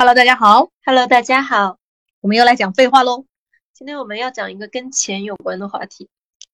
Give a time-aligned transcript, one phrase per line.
[0.00, 0.70] Hello，大家好。
[0.86, 1.78] Hello，大家好。
[2.22, 3.26] 我们又来讲废话喽。
[3.74, 6.08] 今天我们要讲一个跟钱有关的话题，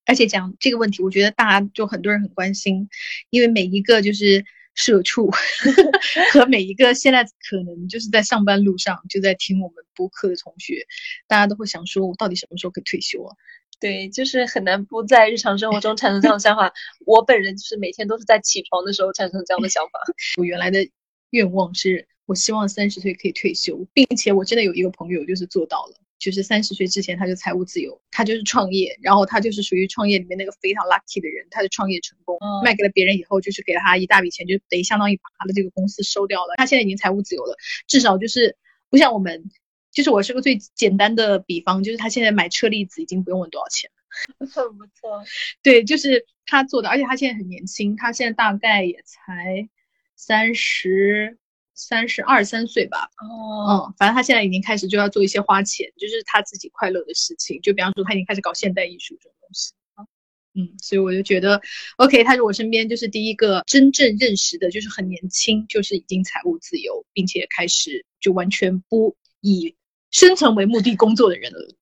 [0.05, 2.89] 而且讲这个问题，我觉得大家就很多人很关心，
[3.29, 4.43] 因为每一个就是
[4.75, 5.31] 社畜
[6.33, 10.85] 和每一个现在可能就是在上班路上就在听我们播客的同学，
[11.25, 13.33] 大家都会想说，我到底什么时候可以退休啊？
[13.79, 16.73] 对，就是很难不在日常生活中产生这样的想法。
[17.05, 20.01] 我本人就是每天都是在起床的时候产生这样的想法。
[20.37, 20.89] 我原来的
[21.29, 22.09] 愿望是。
[22.27, 36.55] 我希望三十岁可以退休，并且我真的有一个朋友就是做到了，就是三十岁之前他就财务自由，他就是创业，然后他就是属于创业里面那个非常 lucky 的人，他的创业成功，嗯、卖给了别人以后，就是给了他一大笔钱，就等于相当于把他的这个公司收掉了。
[36.57, 37.55] 他现在已经财务自由了，
[37.87, 38.57] 至少就是
[38.89, 39.49] 不像我们，
[39.93, 43.89] 就是我是个最简单的比方，就是他现在买车厘子已经不用问多少钱
[44.37, 45.23] 了，很不错。
[45.63, 49.69] 对，就是他做的，而且他现在很年轻，他现在大概也才
[50.17, 51.37] 三十。
[51.77, 57.61] 三十二三岁吧，哦，嗯，反正他现在已经开始就要做一些花钱，就是他自己快乐的事情。
[57.61, 59.73] 就比方说，他已经开始搞现代艺术这种东西，
[60.55, 61.61] 嗯，所以我就觉得
[61.97, 69.75] ，OK，他是我身边就是第一个真正认识的，就是很年轻，就是已经财务自由，并且开始就完全不以
[70.09, 71.75] 生存为目的工作的人了。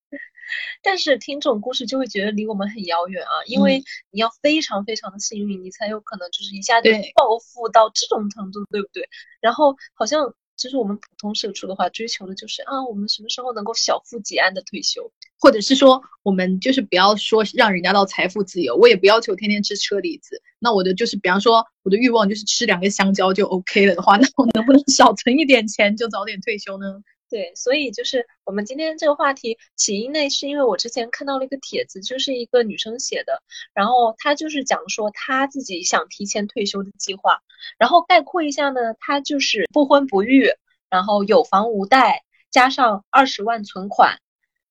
[0.81, 9.07] 但是听这种故事就会觉得离我们很遥远啊，因为你要非常非常的幸运，你才有可能就是一下就暴富到这种程度，对不对？
[9.41, 20.41] 然后好像就是我们普通社畜的话，追求的就是啊，我们什么时候能够小富即安的退休，或者是说我们就是不要说让人家到财富自由，我也不要求天天吃车厘子。
[20.59, 26.85] 那我的就是，比方说我的欲望就是吃两个香蕉就 OK 了的话， 那我能不能少存一点钱，就早点退休呢？
[27.27, 33.41] 对，所以就是我们今天这个话题起因呢，是因为我之前看到了一个帖子，就是一个女生写的，
[33.73, 37.41] 然后她就是讲说她自己想提前退休的计划，
[37.79, 40.51] 然后概括一下呢，她就是不婚不育，
[40.87, 44.19] 然后有房无贷，加上二十万存款，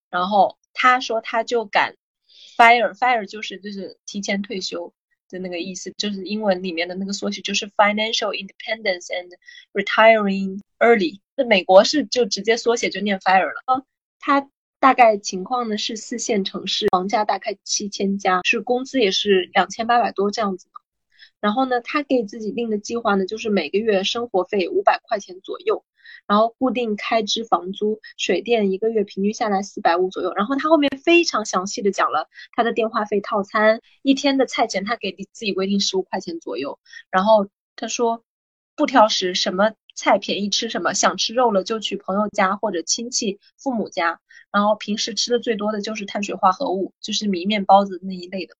[0.09, 1.97] 然后她说她就敢
[2.57, 4.95] fire fire 就是就是提前退休
[5.29, 9.33] 的那个意思，就是英文里面的那个缩写就是 financial independence and
[9.73, 11.21] retiring early。
[11.37, 13.83] 那美国是就直接缩写就念 fire 了啊。
[14.21, 20.69] 它大概情况呢是四线城市，房价大概七千加，是工资也是两千八百多这样子。
[21.41, 25.85] 然后呢，他给自己定的计划呢就是每个月生活费五百块钱左右，
[26.27, 30.33] 然后固定开支房租、水电一个月平均下来四百五左右。
[30.35, 36.79] 然后他后面非常详细的讲了他的电话费套餐，一天的菜钱他给自己规定十五块钱左右。
[37.11, 38.25] 然后他说
[38.75, 39.73] 不挑食，什么。
[39.95, 44.21] 菜便宜吃什么，想吃肉了就去朋友家或者亲戚、父母家。
[44.53, 48.55] 然后平时吃的最多的就是碳水化合物，就是米、面包子那一类的。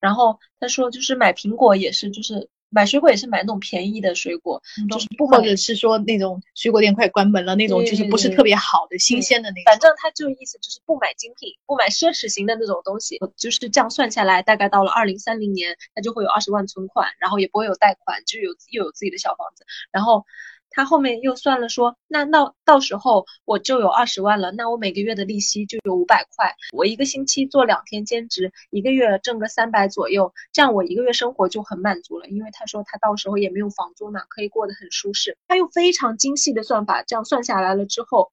[0.00, 9.62] 然后他说，就是买苹果也是，就是买水果也是买那种便宜的水果，嗯、就是不或者是说那种水果店快关门了那种，就是不是特别好的新鲜的那种。
[9.66, 13.16] 反正他就意思就是不买精品，不买奢侈型的那种东西。
[13.36, 20.24] 就是这样算下来，大概到了二零三零年，他就会有二十万存款，然后也不会有贷款，就有又有自己的小房子，然后。
[20.70, 32.26] 他后面又算了说，那那到时候我就有二十万了，那我每个月的利息就有五百块，我一个星期做两天兼职，一个月挣个三百左右，这样我一个月生活就很满足了。
[32.28, 35.36] 因为他说他到时候也没有房租嘛，可以过得很舒适。
[35.48, 38.30] 他用非常精细的算法，这样算下来了之后，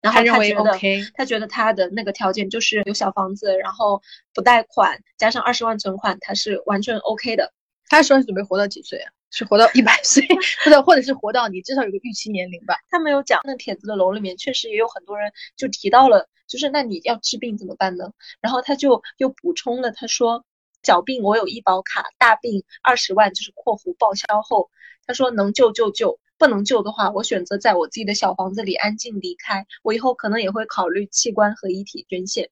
[0.00, 7.52] 然后他认为觉得 OK，他觉得他的那个条件就是有小房子，然后不贷款，加上二十万存款，他是完全 OK 的。
[7.88, 9.12] 他说是准备活到几岁啊？
[9.30, 10.26] 是活到一百岁，
[10.64, 12.76] 或者或者是活到你至少有个预期年龄吧。
[12.90, 18.12] 他没有讲，那帖子的楼里面确实也有很多人就提到了，就是那你要治病怎么办呢？
[18.40, 20.44] 然后他就又补充了，他说
[20.82, 24.70] 小病我有医保卡，大病二十万就是括弧报销后，
[25.06, 29.66] 他说能救就救，不能救的话，我选择在我自己的小房子里安静离开。
[29.82, 32.50] 我以后可能也会考虑器官和遗体捐献。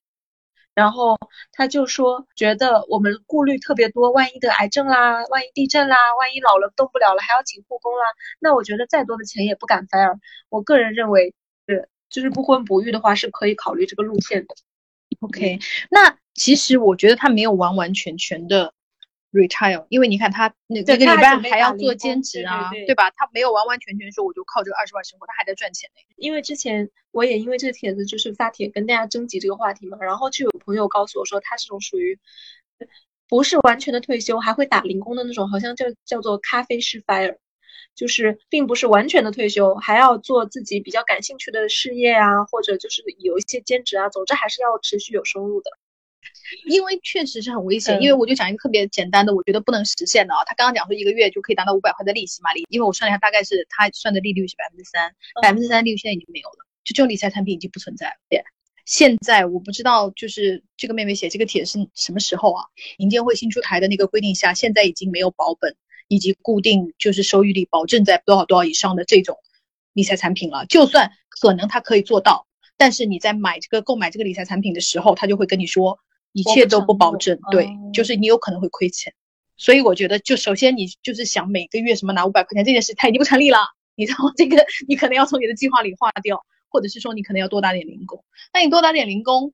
[0.75, 1.17] 然后
[1.53, 8.03] 他就说，觉得我们顾虑特别多，万一得癌症啦，万一地震啦，万一老了动不了了，还要请护工啦。
[8.39, 10.19] 那我觉得再多的钱也不敢 fire。
[10.49, 11.33] 我个人认为，
[11.67, 14.55] 是就是不婚不育的话是可以考虑这个路线的。
[15.21, 18.73] OK，那其实我觉得他没有完完全全的
[19.35, 23.11] retire，因为你看他那对这个礼拜还要做兼职啊，对对对吧？
[23.11, 26.01] 他没有完完全全说我就靠这个二十万生活，他还在赚钱呢。
[26.15, 32.17] 因为之前我也因为这个帖子就是发帖跟大家征集这个话题嘛，然后就有朋友告诉我说，他这种属于
[33.27, 37.37] 不是完全的退休，还会打零工的那种，好像叫叫做咖啡式 fire，
[37.95, 45.71] 就是并不是完全的退休，还要做自己比较感兴趣的事业啊，或者就是有一些兼职啊，总之还是要持续有收入的。
[46.67, 47.97] 因为确实是很危险。
[47.97, 50.43] 嗯因为我就讲一个特别简单的，我觉得不能实现的啊。
[50.45, 58.13] 他刚刚讲说一个月就可以达到五百块的利息嘛，利，因为我算了一下，大概是他算的利率是百分之三，百分之三利率现在已经没有了，就这种理财产品已经不存在了。
[58.29, 58.43] 对，
[58.85, 62.65] 现在我不知道，就是这个妹妹写这个帖是什么时候啊？
[62.97, 65.75] 银监会新出台的那个规定下，现在已经没有保本
[66.07, 69.37] 以及固定就是收益率保证在多少多少以上的这种
[69.93, 70.65] 理财产品了。
[70.67, 72.45] 就算可能他可以做到，
[72.77, 75.97] 但是你在买这个购买这个理财产品的时候，他就会跟你说
[76.35, 79.13] 一切都不保证，对，就是你有可能会亏钱。
[79.55, 83.59] 所以我觉得，就首先你就是想每个月什么拿五百块钱这件事，它已经不成立了。
[83.95, 88.21] 你知道这个，你可能要从你的计划里划掉，或者是说你可能要多打点零工。
[88.53, 89.53] 那你多打点零工，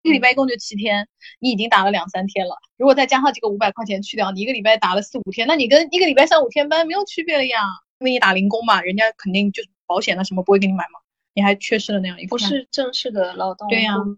[0.00, 1.06] 一个礼拜一共就七天，
[1.38, 2.56] 你已经打了两三天了。
[2.78, 7.58] 如果再加上这个五百块钱去掉，你一个礼拜打了四五天，那你跟一个礼拜上五天班没有区别了呀。
[7.98, 10.98] 因为你打零工嘛，人家肯定就是保险啊什么不会给你买嘛，
[11.34, 14.16] 你还缺失了那样一不，是正式的劳动对呀雇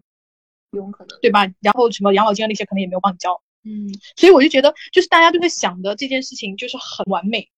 [0.75, 1.17] 佣可能。
[1.21, 1.47] 对吧？
[1.61, 7.49] 然后什么养老金啊那些可能也没有帮你交，嗯，所以我就觉得，就是大家都会想的这件事情就是很完美。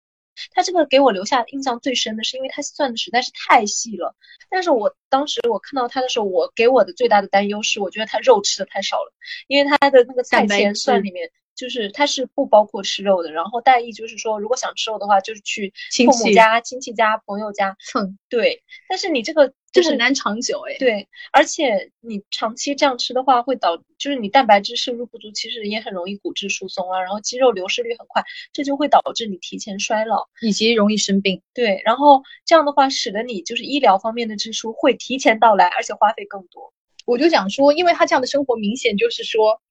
[0.51, 4.15] 他这个给我留下印象最深的是，因为他算的实在是太细了。
[4.49, 9.11] 但是我当时我看到他的时候，我给我的最大的担忧是，我觉得他肉吃的太少了，
[9.47, 11.29] 因为他的那个菜钱算里面。
[11.57, 15.73] 就是他是不包括吃肉的，然后大意就是说，如果想吃肉的话，就是去
[16.05, 17.75] 父母家、亲戚家、朋友家。
[17.83, 20.75] 蹭，对，但是你这个就是这很难长久哎。
[20.79, 30.27] 对，而且你长期这样吃的话，会导就是你蛋白质摄入不足，其实也很容易骨质疏松啊，然后肌肉流失率很快，这就会导致你提前衰老。
[30.41, 31.41] 以及容易生病。
[31.53, 36.73] 对，然后这样的话，使得你就是医疗方面的支出会提前到来，而且花费更多。
[37.05, 39.61] 我就想说，因为他这样的生活明显就是说，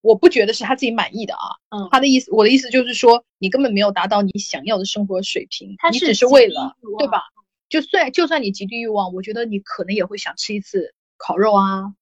[0.00, 1.46] 我不觉得是他自己满意的啊。
[1.70, 7.22] 嗯他的意思，我的意思就是说，你根本没有达到你想要的生活水平，你只是为了对吧？
[7.70, 11.94] 就算就算你极低欲望，我觉得你可能也会想吃一次烤肉啊，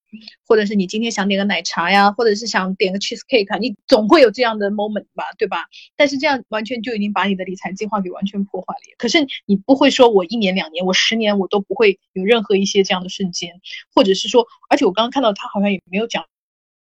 [0.46, 5.66] 或者是你今天想点个奶茶呀，或者是想点个 cheese cake，啊你总会有这样的 moment 吧，对吧？
[5.94, 8.94] 但是这样完全就已经把你的理财计划给完全破坏了。
[8.96, 13.60] 可是你不会说我一年两年，我十年我都不会有任何一些这样的瞬间，
[13.94, 16.24] 或者是说，而且我刚刚看到他好像也没有讲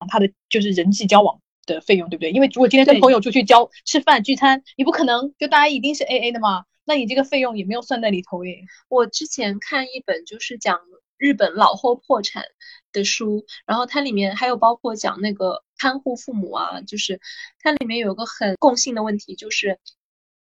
[0.08, 1.40] 他的就是人际交往。
[1.68, 2.30] 的费用对不对？
[2.30, 8.64] 因为如果今天跟朋友出去交吃饭聚餐，你不可能就大家一定是 A A 的嘛，那你这个费用也没有算在里头耶。
[8.88, 10.80] 我之前看一本就是讲
[11.18, 12.44] 日本老后破产
[12.92, 17.20] 的书，然后它里面还有包括讲那个看护父母啊，就是
[17.60, 19.78] 它里面有个很共性的问题，就是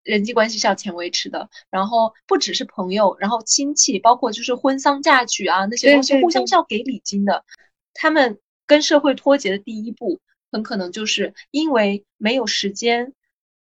[0.04, 7.44] 人际关系是要钱维持的，然后不只是朋友，然后亲戚，包括就是婚丧嫁娶啊那些东西，互相是要给礼金的。
[7.96, 10.20] 他们跟社会脱节的第一步，
[10.52, 13.14] 很可能就是因为没有时间。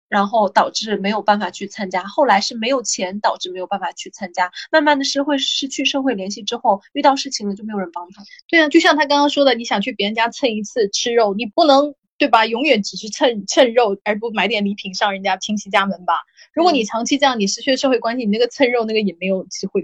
[0.08, 8.22] 然后导致没有办法去参加，后来是没有钱导致没有办法去参加，慢慢的社会失去社会联系之后，遇到事情了就没有人帮他。
[8.48, 12.46] 对啊，就像他刚刚说的，你想去别人家蹭一次吃肉，你不能对吧？
[12.46, 16.14] 永远只是蹭蹭肉，而不买点礼品上人家亲戚家门吧？
[16.54, 19.82] 如果你长期这样，你失去了社会关系，你那个蹭肉那个也没有机会。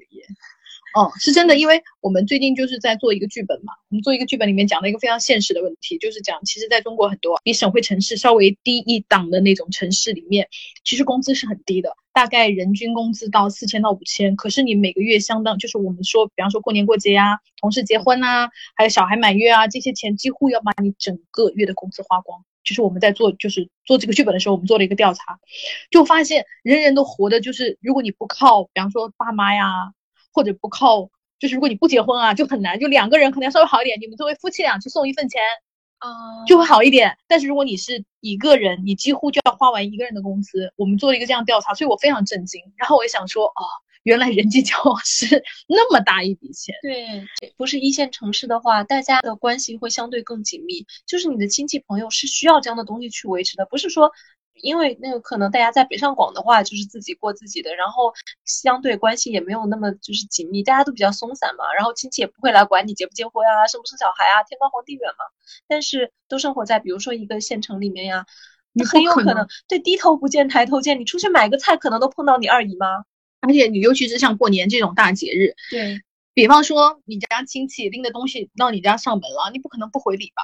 [0.95, 10.49] 哦，是真的，因为我们最近就是在做一个剧本嘛，我们做一个剧本里面讲了一个非常现实的问题，就是讲，其实在中国很多比省会城市稍微低一档的那种城市里面，
[10.85, 22.45] 其实工资是很低的，大概人均工资到四千到五千，可是你每个月相当，就是我们说，比方说过年过节啊，同事结婚啊，还有小孩满月啊，这些钱几乎要把你整个月的工资花光。
[22.65, 25.41] 就是我们在做，就是做这个剧本的时候，我们做了一个调查，
[25.91, 29.95] 就发现人人都活的就是，如果你不靠，比方说爸妈呀。
[30.33, 35.41] 或者不靠，就是如果你不结婚啊，就很难，就两个人可能要稍微好一点，你们作为夫妻俩去送一份钱
[35.99, 37.17] 啊就会好一点。
[37.29, 40.73] 但是如果你是一个人，你几乎就要花完一个人的工资。
[40.77, 42.61] 我们做了一个这样调查，所以我非常震惊。
[42.77, 43.63] 然后我也想说，哦，
[44.05, 46.75] 原来人际交往是 那么大一笔钱。
[46.83, 54.11] 对，不是一线城市的话，大家的关系会相对更紧密，就是你的亲戚朋友是需要这样的东西去维持的，不是说。
[54.55, 58.13] 因为那个可能大家在北上广的话，就是自己过自己的，然后
[58.45, 65.25] 相对关系也没有那么就是紧密，大家都比较松散嘛，然后亲戚也不会来管你结不结婚啊，生不生小孩啊，天高皇帝远嘛。
[65.67, 68.27] 但是都生活在比如说一个县城里面呀，
[68.73, 73.05] 你很有可能对低头不见抬头见，你出去买个菜可能都碰到你二姨妈。
[73.41, 76.01] 而且你尤其是像过年这种大节日，对，
[76.33, 80.43] 比方说你家亲戚拎的东西到你家上门了，你不可能不回礼吧，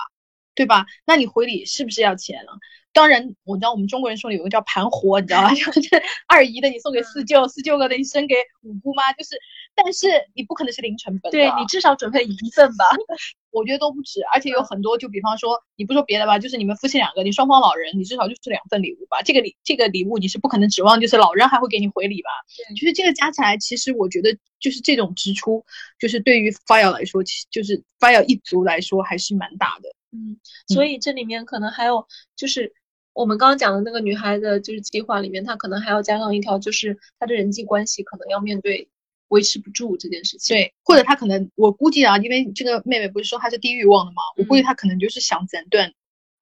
[0.59, 0.87] 对吧？
[1.07, 2.59] 那你回礼是不是要钱啊？
[2.93, 5.55] 当然，我知道我们中国人说的有个叫盘活，你知道吧？
[5.55, 9.39] 就是二姨的你送给四舅，四舅哥的你生给五姑妈，就是，
[9.77, 12.85] 但是你不可能是零成本的，对你至少准备一份吧。
[13.53, 19.23] 我觉得都不止，而且有很多，就比方说，你不说别的吧，就是你们夫妻两个，你双方老人，你至少就是两份礼物吧。
[19.23, 22.31] 这个礼这个礼物你是不可能指望就是老人还会给你回礼吧？
[22.57, 25.65] 对就是这个加起来，其实我觉得就是这种支出，
[26.01, 29.89] 就是对于 fire 来说，其就是 fire 一族来说还是蛮大的。
[30.11, 32.73] 嗯，所以这里面可能还有就是
[33.13, 38.89] 我们刚刚讲的那个女孩的，就是计划里面，她可能还要加上一条，就是她的人际关系可能要面对
[39.29, 40.57] 维持不住这件事情。
[40.57, 45.93] 对，或者她可能，我估计啊，因为这个妹妹不是说她是低欲望的嘛，我估计她可能就是想斩断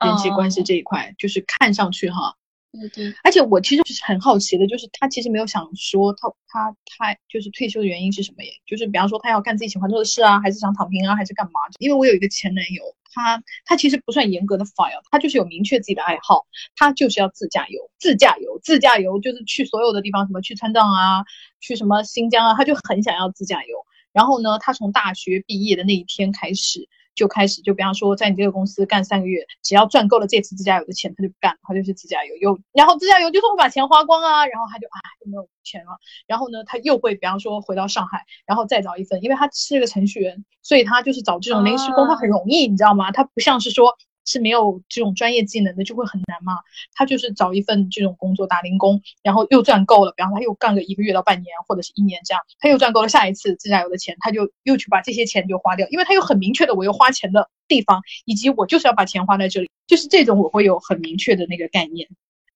[0.04, 2.37] 人际关系这一块，就是看上去哈。
[2.73, 8.52] 对对，而且我其实是很好奇的，就是他其实没有想说他他他就是退休的原因是什么耶？
[8.66, 11.52] 就是比方说他要干自己喜欢做的事啊，还是想躺平啊，还是干嘛？
[11.78, 12.82] 因为我有一个前男友，
[13.14, 16.44] 他他其实不算严格的 fire，他就是有明确自己的爱好，
[16.76, 21.25] 他就是要自驾游，自驾游，自驾游，就是去所有的地方，什么去川藏啊，
[21.61, 23.87] 去什么新疆啊，他就很想要自驾游。
[24.12, 26.88] 然后呢，他从大学毕业的那一天开始。
[27.16, 32.37] 就开始，就比方说，在你这个公司干三个月，只要赚够了这次自驾游的钱，他就不干，他就是自驾游。
[32.37, 35.99] 又，然后自驾游就是我把钱花光啊，然后他就啊，就没有钱了。
[36.28, 43.11] 然后呢，他又会，比方说回到上海，然后再找一份，因为他是个程序员，所以他就是找这种临时工，他很容易，你知道吗？
[43.11, 43.96] 他不像是说。
[44.26, 46.59] 是没有这种专业技能的，就会很难嘛。
[46.92, 62.09] 他就是找一份这种工作打零工，然后又赚够了，比方他又干个一个月到半年或者是一年这样，他又赚够了下一次自驾游的钱，他就又去把这些钱就花掉，因为他有很明确的我要花钱的地方，以及我就是要把钱花在这里，就是这种我会有很明确的那个概念。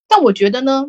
[0.09, 0.87] 但我觉得呢，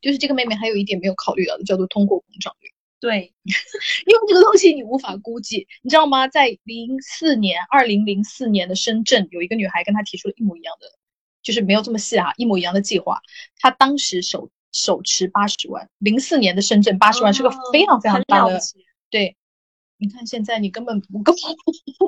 [0.00, 2.70] 就是这个妹妹还有一点没有考虑到的，叫做通货膨胀率。
[2.98, 6.26] 对， 因为这个东西你无法估计，你知道吗？
[6.28, 10.86] 在零四年，二零零四年的深圳，有一个女孩跟他提出了一模一样的，
[11.42, 13.20] 就是没有这么细哈，一模一样的计划。
[13.60, 18.58] 她当时手手持八十万，零四年的深圳八十万是个非常非常大的。
[19.10, 19.36] 对，
[19.98, 21.34] 你看现在你根本不够。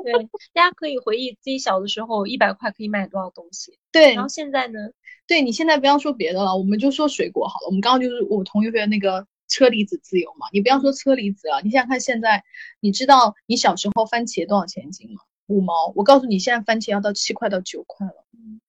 [0.03, 0.13] 对，
[0.53, 3.77] 大家可以回忆自己小的时候，一百块可以买多少东西。
[3.91, 4.79] 对，然后现在呢？
[5.27, 7.67] 对你现在不要说别的了，我们就说水果好了。
[7.67, 9.27] 我们刚刚就是我同学的那个。
[9.49, 10.47] 车厘子自由嘛？
[10.53, 12.43] 你不要说车厘子啊，你想想看，现在
[12.79, 15.21] 你知道你小时候番茄多少钱一斤吗？
[15.47, 15.91] 五毛。
[15.95, 18.25] 我告诉你，现在番茄要到七块到九块了。
[18.33, 18.61] 嗯，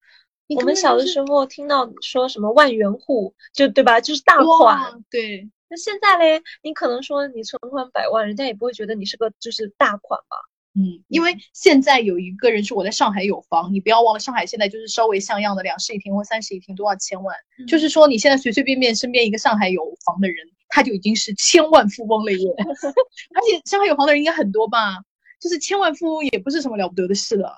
[0.56, 4.00] 我们小的时候听到说什么万元户，就对吧？
[4.00, 5.04] 就是大款。
[5.10, 5.48] 对。
[5.68, 10.36] 那现在嘞，你可能说你存款百万，人家也不会觉得你是个就是大款吧？
[10.72, 17.34] 嗯，因为现在有一个人是我在上海有房，你不要忘了，上海现在就是稍微像样的两室一厅或三室一厅都要千万，
[17.66, 20.36] 就是说你现在随随便便身边一个上海有房的人，
[20.68, 22.48] 他就已经是千万富翁了耶。
[23.34, 24.98] 而且上海有房的人应该很多吧，
[25.40, 27.52] 就是千万富翁也不是什么了不得的事了，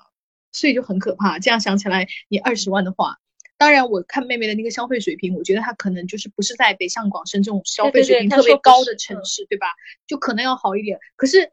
[0.51, 1.37] 所以就很可怕。
[1.37, 3.17] 这样想起来，你二十万的话，
[3.59, 9.67] 当然我看妹妹的那个消费水平，我觉得她可能就是不是在北上广深这种消费水平特别高的城市，对吧？
[10.07, 11.51] 就可能要好一点，可是。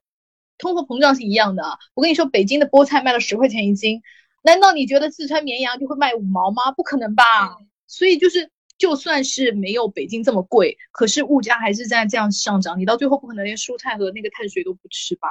[0.61, 4.03] 通货膨胀是一样的，我跟你说，北京的菠菜卖了十块钱一斤，
[4.43, 6.71] 难道你觉得四川绵阳就会卖五毛吗？
[6.73, 7.57] 不可能吧！
[7.87, 15.29] 所以就是，就算是没有北京这么贵，可是物价还是在这样上涨，你到最后不可能连蔬菜和那个碳水都不吃吧？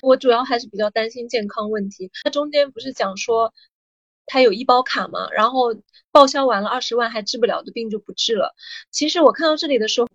[0.00, 2.10] 我主要还是比较担心健康问题。
[2.24, 3.52] 它中间不是讲说，
[4.24, 5.76] 他有医保卡嘛，然后
[6.10, 8.54] 报销完了二十万还治不了的病就不治了。
[8.90, 10.08] 其实我看到这里的时候。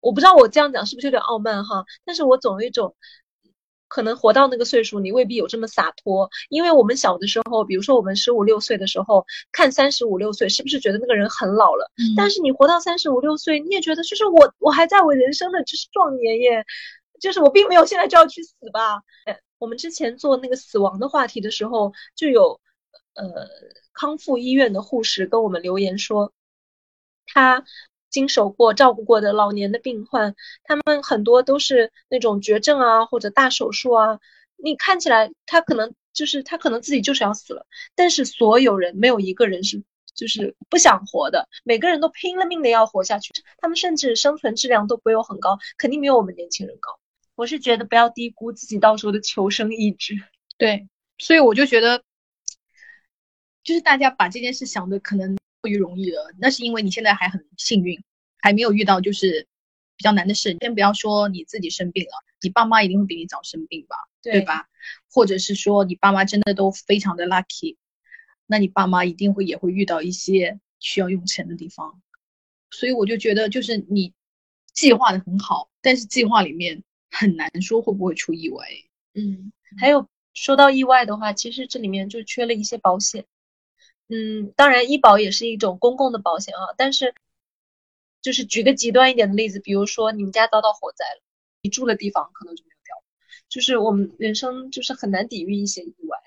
[0.00, 2.94] 我不知道我这样讲是不是有点傲慢哈，但是我总有一种，
[3.88, 6.30] 可能活到那个岁数，你未必有这么洒脱。
[6.50, 11.90] 因为我们小的时候，比如说我们十五六岁的时候，看三十五六岁，是不是觉得那个人很老了？
[12.16, 16.64] 但是你活到三十五六岁，你也觉得就是我，我还在我人生的就是壮年耶，
[17.20, 19.02] 就是我并没有现在就要去死吧。
[19.58, 22.60] 我们之前做那个死亡的话题的时候，就有
[23.14, 23.48] 呃
[23.92, 26.32] 康复医院的护士跟我们留言说，
[27.26, 27.64] 他。
[28.10, 30.34] 经手过、照顾过的老年的病患，
[30.64, 34.18] 他们很多都是那种绝症啊，或者大手术啊。
[34.56, 39.82] 你看起来他可能就是他可能自己就是要死了，但是所有人没有一个人是
[40.14, 43.30] 就是不想活的，每个人都拼了命的要活下去。
[43.58, 46.98] 他们甚至生存质量都不有很高，肯定没有我们年轻人高。
[47.36, 50.16] 我是觉得不要低估自己到时候的求生意志。
[50.56, 50.88] 对，
[51.18, 52.02] 所以我就觉得，
[53.62, 55.38] 就是大家把这件事想的可能。
[55.68, 58.02] 过于容易了，那是因为你现在还很幸运，
[58.40, 59.46] 还没有遇到就是
[59.96, 60.56] 比较难的事。
[60.60, 64.66] 先不要说你自己生病了，你爸妈一定会比你早生病吧，对吧？
[65.12, 67.76] 或者是说你爸妈真的都非常的 lucky，
[68.46, 72.00] 那你爸妈一定会也会遇到一些需要用钱的地方。
[72.70, 74.12] 所以我就觉得，就是你
[74.72, 78.66] 计划的很好，但是计划里面很难说会不会出意外。
[79.14, 83.24] 嗯，还有说到意外的话，其实这里面就缺了一些保险。
[84.08, 86.74] 嗯，当然，医保也是一种公共的保险啊。
[86.76, 87.14] 但是，
[88.22, 91.22] 就是举个极端一点的例子，比如说你们家遭到火灾了，
[91.62, 92.94] 你住的地方可能就没有掉。
[93.48, 96.18] 就是我们人生就是很难抵御一些意外。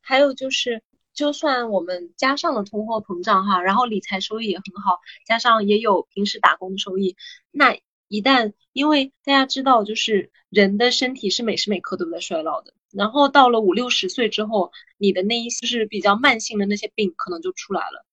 [0.00, 0.82] 还有就是，
[1.14, 7.16] 就算我们加上了通货膨胀哈，然后理财收益也很好，加上也有平时打工的收益，
[7.50, 18.04] 那一旦因为大家知道，就是人的身体是每时每刻都在衰老的，然后到了五六十岁之后，你的那一些是比较慢性的那些病可能就出来了，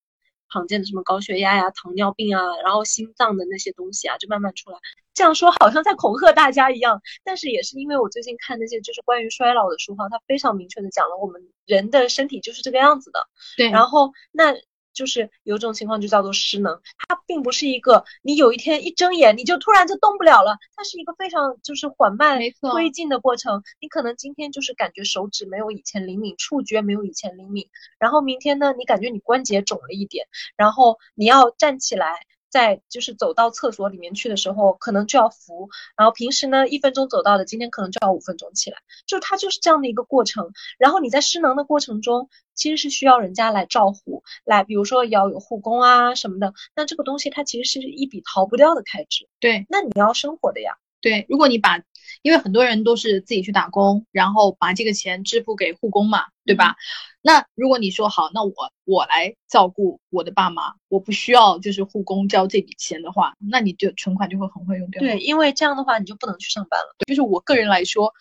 [0.52, 4.78] 常见的什么高血压呀、糖尿病啊，然后心脏的那些东西啊，就慢慢出来。
[5.14, 13.20] 这样说好像在恐吓大家一样，但是也是因为我最近看那些就是关于衰老的书哈，它非常明确的讲了我们人的身体就是这个样子的。
[13.56, 14.54] 对，然后那。
[15.00, 23.62] 就是有种情况就叫做失能，它并不是一个你有一天一睁眼你就突然就动不了了，它是一个非常就是缓慢推进的过程。
[23.80, 27.66] 你可能今天就是感觉手指没有以前灵敏，触觉没有以前灵敏，
[27.98, 32.26] 然后明天呢，你感觉你关节肿了一点，然后你要站起来。
[32.50, 40.52] 在就是走到厕所里面去的时候，可能就要扶，然后平时呢一分钟走到的，今天可能就要五分钟起来，就它就是这样的一个过程。
[40.78, 46.52] 然后你在失能的过程中，其实是需要人家来照护，来比如说要有护工啊什么的。
[46.74, 49.28] 那这个东西它其实是一笔逃不掉的开支。
[49.38, 50.76] 对，那你要生活的呀。
[51.00, 51.82] 对，如果你把，
[52.20, 56.76] 因为很多人都是自己去打工，然后把这个钱支付给护工嘛，对吧？
[57.22, 58.52] 那如果你说好，那我
[58.84, 65.00] 我来照顾我的爸妈，我不需要就是护工交这笔钱的话，那你就存款就会很快用掉。
[65.00, 66.96] 对，因为这样的话你就不能去上班了。
[67.06, 68.14] 就是我个人来说，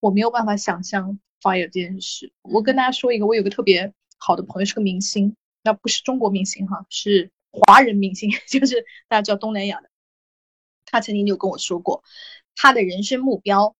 [0.00, 2.32] 我没有办法想象 fire 这件事。
[2.42, 9.90] 我跟大家说一个，我有个特别好的朋友是个明星，那不是中国明星哈，是华人明星， 就是大家知道东南亚的。
[10.86, 12.02] 他曾经就跟我说过，
[12.54, 13.76] 他的人生目标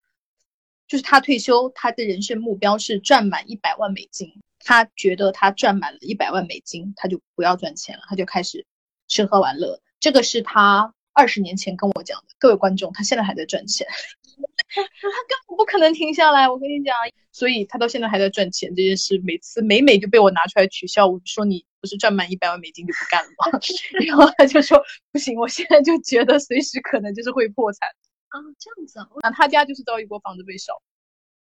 [0.87, 4.39] 就是他退休，他的人生目标是赚满一百万美金。
[4.67, 8.65] 他觉得他赚满了一百万美金，他就不要赚钱了，他就开始
[9.07, 9.81] 吃喝玩乐。
[10.01, 12.27] 这个是他二十年前跟我讲的。
[12.37, 13.87] 各位观众，他现在还在赚钱，
[14.75, 16.49] 他根本不可能停下来。
[16.49, 16.93] 我跟你讲，
[17.31, 21.07] 所以他到现在还在赚钱这件事，每次每每就被我拿出来取笑。
[21.07, 23.57] 我说你不是赚满一百万美金就不干了吗？
[24.05, 24.83] 然后他就说
[25.13, 27.87] 不行，我现在就觉得随时可能就是会破产
[28.27, 30.73] 啊，这样子啊，那他家就是遭遇过房子被烧。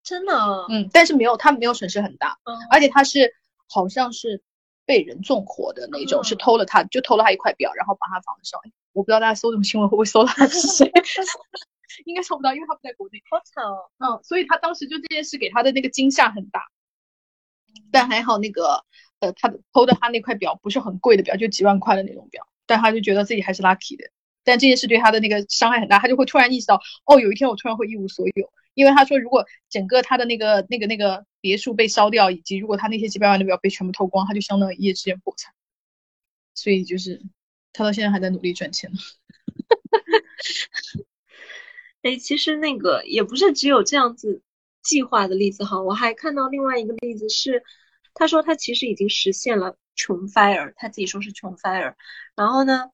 [0.02, 0.34] 真的，
[0.70, 3.34] 嗯，但是没有，他没有损失很大，嗯，而且他是
[3.68, 4.42] 好像是
[4.86, 8.58] 被人纵火的那种，是偷了他，就偷了他一块表，然后把他房子烧。
[8.92, 10.90] 我不知道大家搜这种新闻会不会搜到他是谁，
[12.06, 13.22] 应该搜不到，因为他不在国内。
[13.30, 16.62] 好惨哦，嗯，所以他当时就这件事给他的那个惊吓很大，
[17.92, 18.84] 但还好那个，
[19.20, 24.10] 呃，他偷的他那块表不是很贵的表，就几万块的那种表，但他就觉得自己还是 lucky 的，
[24.42, 28.50] 但这件事对他的那个伤害很大，他就会突然意识到，哦，有一天我突然会一无所有。
[28.74, 35.52] 因为他说，如果整个他的那个、那个、那个别墅被烧掉，以及如果他那些几百万的表被全部偷光，他就相当于一夜之间破产。
[36.54, 37.22] 所以就是
[37.72, 38.90] 他到现在还在努力赚钱。
[42.02, 44.42] 哎，其实那个也不是只有这样子
[44.82, 47.62] 计划的例子哈，我还看到另外一个例子是，
[48.14, 51.94] 他说他其实已经实现了穷 fire，他自己说是穷 fire。
[52.34, 52.90] 然后呢，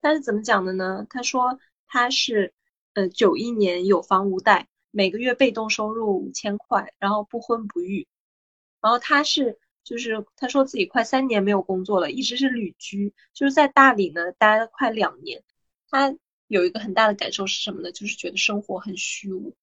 [0.00, 1.06] 他是怎么讲的呢？
[1.08, 2.52] 他说他是
[2.94, 4.66] 呃九一年有房无贷。
[4.90, 8.06] 每个月被动收入五千块，然后不婚不育，
[8.80, 15.42] 然后他是就是他说自己快三年没有工作了，一直是旅居，就是在大理呢待了快两年。
[15.90, 16.14] 他
[16.46, 17.92] 有一个很大的感受是什么呢？
[17.92, 19.54] 就是觉得生活很虚无，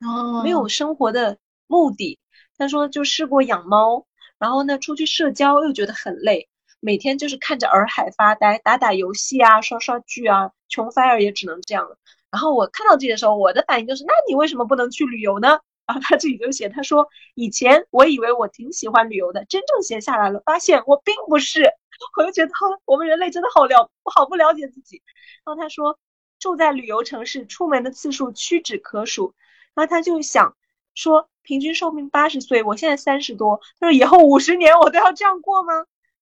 [0.00, 2.18] 哦，没有生活的目的。
[2.58, 4.06] 他说就试过养猫，
[4.38, 6.48] 然后呢出去社交又觉得很累，
[6.80, 11.98] 每天就是看着洱海发呆，打打游戏啊，刷刷剧啊，穷 fire 也只能这样了。
[12.36, 15.58] 然后我看到这些时候，我的反应就是：那你为什么不能去旅游呢？
[15.86, 21.62] 然后他这里就写，他说以前我以为我挺喜欢旅游的，真正闲下来了，发现我并不是。
[22.18, 22.52] 我就觉得
[22.84, 25.02] 我们人类真的好了，好不了解自己。
[25.46, 25.98] 然后他说
[26.38, 29.34] 住在旅游城市，出门的次数屈指可数。
[29.74, 30.54] 然后他就想
[30.94, 35.72] 说，平均寿命八十岁，我现在三十多，他说以后五十年我都要这样过吗？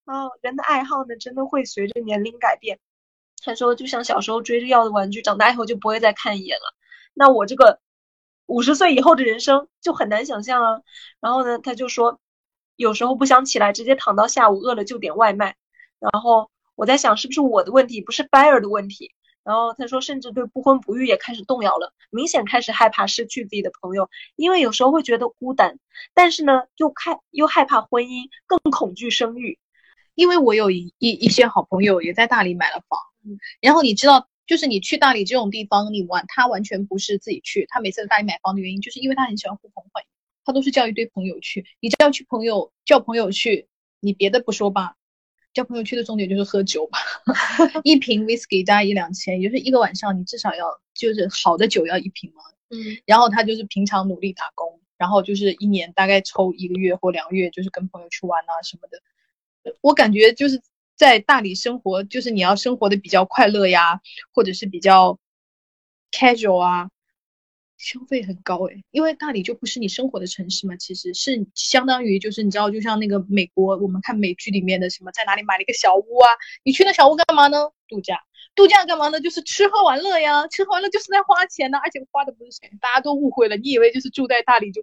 [0.04, 2.78] 然后人的爱好呢，真的会随着年龄改变。
[3.44, 6.74] 他说：“就像小时候追着要的玩具，长大以后就不会再看一眼了。
[7.12, 7.80] 那我这个
[8.46, 10.80] 五十岁以后的人生就很难想象啊。
[11.20, 12.18] 然后呢，他就说，
[12.76, 15.56] 有时候不想起来，直接躺到下午，饿了就点外卖。
[15.98, 19.12] 然后我在想，是不是我的问题，不是 Bear 的问题？
[19.44, 25.78] 然后他说，甚至对不婚不育也开始动摇了，明显开始害怕失去自己的朋友，因为有时候会觉得孤单，
[26.14, 29.58] 但是呢，又害又害怕婚姻，更恐惧生育。
[30.14, 32.98] 因为我有一一一些好朋友也在大理买了房。”
[33.60, 40.08] 然后你知道，就是你去大理这种地方，你玩他完全不是自己去，他每次在大理买房的原因，就是因为他很喜欢呼朋唤友，
[40.44, 41.64] 他都是叫一堆朋友去。
[41.80, 43.68] 你叫去朋友叫朋友去，
[44.00, 44.96] 你别的不说吧，
[45.54, 46.98] 叫朋友去的重点就是喝酒吧，
[47.84, 52.42] 一瓶 whisky 大概一两千，也就是一个晚上你至少要就是好的酒要一瓶嘛。
[52.70, 59.74] 嗯，然后他就是平常努力打工，然后就是一年大概抽一个月或两个月，就是跟朋友去玩啊什么的。
[59.80, 60.60] 我感觉就是。
[60.96, 64.00] 在大理生活，就是你要生活的比较快乐呀，
[64.32, 65.18] 或者是比较
[66.12, 66.90] casual 啊，
[67.76, 76.30] 消费很高哎，因为大理就不是你生活的城市嘛，其实是相当于就是你知道，就像那个美国，我们看美剧里面的什么，在哪里买了一个小屋啊？
[76.62, 77.70] 你去那小屋干嘛呢？
[77.88, 78.20] 度假，
[78.54, 79.20] 度假干嘛呢？
[79.20, 84.82] 就是吃喝玩乐呀，吃喝玩乐就是在花钱呢，而且花的不是钱，大家都误会了，你以为就是住在大理就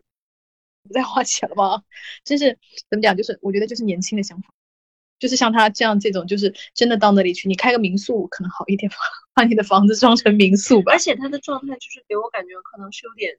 [0.83, 1.83] 不再花钱了吗？
[2.25, 3.15] 真是怎么讲？
[3.15, 4.53] 就是我觉得就是年轻的想法。
[5.21, 8.97] 就是像他这样这种，就是真的到那里去，你开个民宿可能好一点吧，
[9.35, 10.91] 把你的房子装成民宿吧。
[10.91, 13.37] 而且他的状态就是给我感觉可能是有点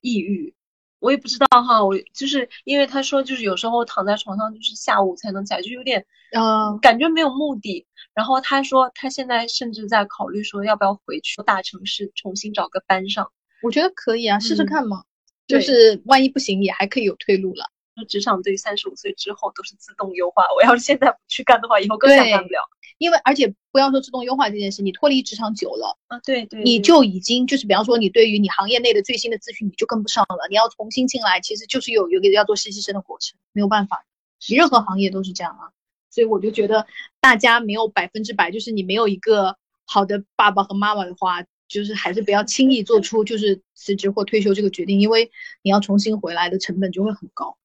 [0.00, 0.52] 抑郁，
[0.98, 6.04] 我也不知道哈，我就是因为他说就是有时候躺在床上就是下午才能起来，就有点
[6.36, 7.86] 嗯感觉没有目的。
[8.12, 13.30] 然后他说他现在甚至在考虑说要不要回去大城市重新找个班上。
[13.62, 15.04] 我觉得可以啊，试试看嘛，
[15.46, 17.64] 对就是万一不行也还可以有退路了。
[17.98, 22.60] 说职场对于三十五岁之后都是自动优化，我要是现在不去干的话，以后更加干不了。
[22.98, 34.04] 因为而且不要说自动优化这件事，你脱离职场久了，啊，对对，对你就已经就是比方说你对于你行业内的最新的资讯你就跟不上了，你要重新进来，其实就是有有一个要做实习生的过程，没有办法，
[34.48, 35.70] 你任何行业都是这样啊。
[36.10, 36.86] 所以我就觉得
[37.20, 45.30] 大家没有百分之百，就是你没有一个好的爸爸和妈妈的话，就是还是不要轻易做出就是辞职或退休这个决定，因为
[45.62, 47.56] 你要重新回来的成本就会很高。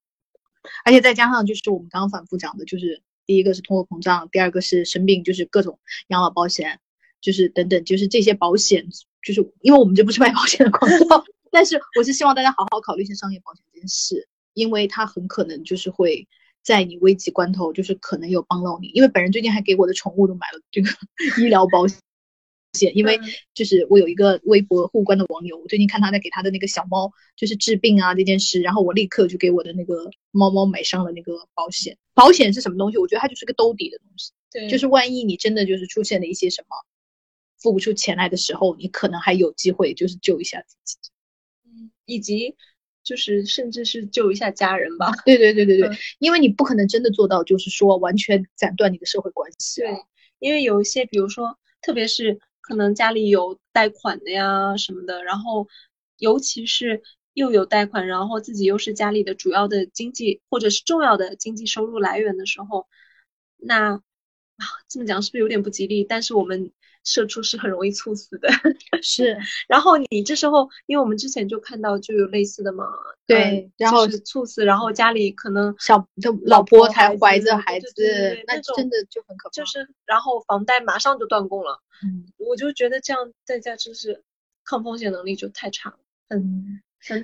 [0.84, 6.80] 而且再加上就是我们刚刚反复讲的，就是第一个是通货膨胀，第二个是生病，就是各种养老保险，
[7.20, 8.86] 就是等等，就是这些保险，
[9.22, 16.26] 就是因为我们这不是卖保险的广告， 但是我是希望大家好好考虑一下商业保险这件事，因为它很可能就是会
[16.62, 18.88] 在你危急关头，就是可能有帮到你。
[18.88, 20.90] 因为本人最近还给我的宠物都买了这个
[21.42, 21.98] 医疗保险。
[22.74, 23.22] 险，因为嗯
[23.54, 31.96] 就是我有一个微博互关的网友，我最近看他在给他的那个小猫就是治病啊这件事，然后我立刻就给我的那个猫猫买上了那个保险。
[32.14, 32.98] 保险是什么东西？
[32.98, 36.76] 我觉得它就是个兜底的东西，对，就是万一你真的就是出现了一些什么
[37.60, 41.10] 付不出钱来的时候，你可能还有机会就是救一下自己。
[41.66, 42.54] 嗯以及
[43.02, 45.10] 就是甚至是救一下家人吧。
[45.24, 49.90] 对对对对对，嗯因为你不可能真的做到就是说完全斩断你的社会关系、啊。
[49.90, 50.00] 对，
[50.38, 55.68] 因为有一些，比如说，特别是可能家里有贷款的呀什么的，然后
[56.18, 57.02] 尤其是
[57.34, 62.86] 又有贷款，然后自己又是家里的主要的经济或者是重要的经济收入来源的时候，
[63.56, 64.00] 那啊
[64.88, 66.04] 这么讲是不是有点不吉利？
[66.04, 66.72] 但是我们
[67.04, 68.48] 社畜是很容易猝死的。
[69.02, 69.36] 是，
[69.68, 72.86] 然后你这时候，因为我们之前就看到就有类似的嘛，
[73.26, 76.06] 对嗯然后就是猝死，然后家里可能小的
[76.42, 79.52] 老老婆才怀着孩对对对子对，那真的就很可怕。
[79.52, 81.80] 就是，然后房贷马上就断供了。
[82.02, 84.22] 嗯我就觉得这样代价真是
[84.64, 85.98] 抗风险能力就太差了，
[86.30, 86.80] 嗯。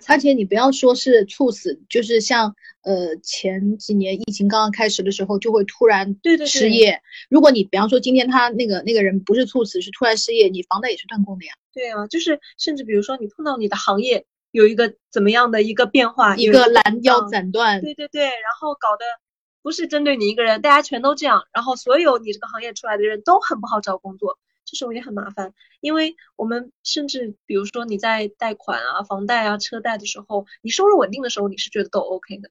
[0.08, 7.00] 而且你不要说是猝死，就是像呃前几年疫情刚刚开始的时候，就会突然对对对失业。
[7.28, 11.52] 如果你比方说今天他那个那个人不是猝死，是突然失业，你房贷也是断供的呀。
[11.72, 19.04] 对啊，就是甚至比如说你碰到你的行业有一个怎么样的一个变化，一个拦腰斩断，对对对，然后搞得
[19.62, 24.38] 不是针对你一个人，大家全都这样，然后所有你这个行业出来的人都很不好找工作，
[24.70, 32.48] 这时候也很麻烦，因为我们甚至比如说你在贷款啊、房贷啊、车贷的时候，你收入稳定的时候，你是觉得都 OK 的，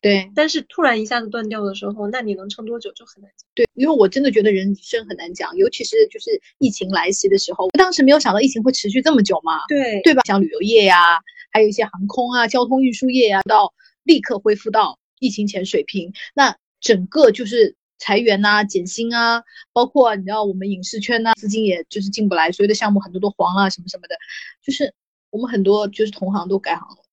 [0.00, 3.46] 对但是突然一下子断掉的时候，那你能撑多久就很难讲。
[3.54, 9.58] 对，因为我真的觉得人生很难讲，尤其是就是疫情来袭的时候，当时没有想到疫情会持续这么久嘛。
[9.68, 10.22] 对对吧？
[10.24, 11.18] 像旅游业呀、
[11.52, 16.14] 还有一些航空啊、交通运输业呀、到立刻恢复到疫情前水平。
[16.34, 24.16] 那整个就是裁员呐、减薪啊，包括你知道我们影视圈呐、资金也就是进不来，所有的项目很多都黄了什么什么的，
[24.62, 24.94] 就是
[25.30, 27.04] 我们很多就是同行都改行了。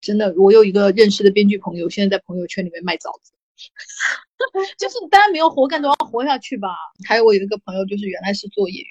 [0.00, 3.32] 真的，我有一个认识的编剧朋友，现在在朋友圈里面卖枣子。
[4.76, 6.68] 就是大家没有活干都要活下去吧。
[7.06, 8.90] 还有我有一个朋友，就是原来是做演员，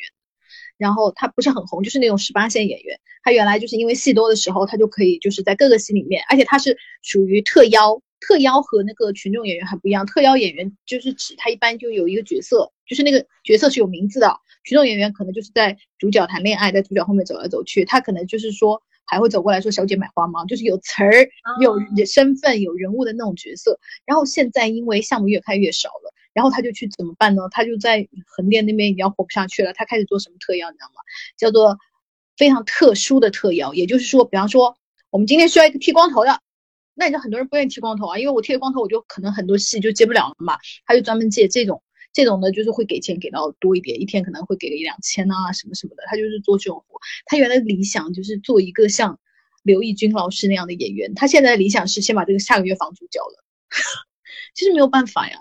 [0.77, 2.99] 然后他不是很红，就是那种十八线演员。
[3.21, 10.05] 他原来就是因为戏多的时候，他就可以就是在各个戏里面，而且他是属于特邀，特邀和那个群众演员还不一样。
[10.05, 14.37] 特邀演员就是指他一般就有一个角色，就是那个角色是有名字的。
[14.63, 21.27] 群众演员可能就是在主角谈恋爱，在主角后面走来走去，他可能就是说还会走过来说“小姐买花吗”，就是有词儿、
[21.61, 23.77] 有身份、有人物的那种角色。
[24.05, 27.49] 然后现在因为项目越开越少了，然后他就去怎么办呢？
[27.51, 31.01] 他就在横店那边已经活不下去了，他开始做什么特邀，你知道吗？
[31.37, 31.77] 叫做
[32.37, 34.77] 非常特殊的特邀，也就是说，比方说
[35.09, 36.39] 我们今天需要一个剃光头的，
[36.95, 41.81] 那你知道很多人不愿意剃光头啊，因为我剃了光头，我就可能很多戏就接不了了嘛，他就专门借这种。
[42.13, 46.03] 这种呢，就是会给钱给到多一点，一天可能会给个一两千啊，什么什么的。
[46.05, 46.99] 他就是做这种活。
[47.25, 49.19] 他原来理想就是做一个像
[49.63, 53.43] 刘奕君老师那样的演员，他现在的理想是先把这个下个月房租交了。
[54.53, 55.39] 其实没有办法呀，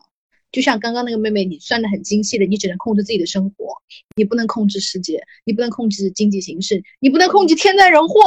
[0.51, 3.75] 就像刚刚那个妹妹，你算的很精细的，你只能控制自己的生活，
[4.17, 8.19] 你不能控制世界，你不能控制经济形势，你不能控制天灾人祸。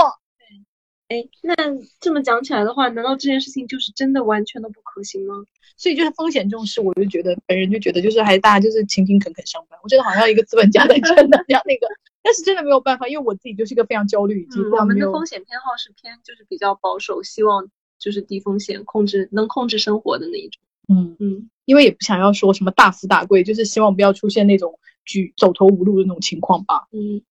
[1.07, 1.53] 哎，那
[1.99, 5.35] 这么讲起来的话，难道这件事情就是真的完全的不可行吗？
[5.77, 9.79] 所以就是风险重视，我就觉得本人就觉得就是还是大家就是勤勤恳恳上班。
[9.83, 11.87] 我觉得好像一个资本家在挣大家那个，
[12.23, 20.63] 但是真的没有办法，因为我自己就是一个非常焦虑，嗯，我们的风险偏好是偏就是比较保守，希望就是低风险，控制能控制生活的那一种。
[20.87, 26.87] 嗯嗯，因为也不想要说什么大富大贵，就是希望不要出现那种举走投无路的那种情况吧。
[26.91, 27.21] 嗯，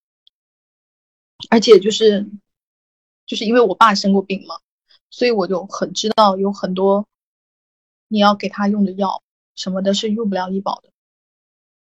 [1.50, 2.28] 而且就是。
[3.26, 4.56] 就是因为我爸生过病嘛，
[5.10, 7.06] 所以我就很知道有很多
[8.08, 9.22] 你要给他用的药
[9.54, 10.90] 什么的是用不了医保的，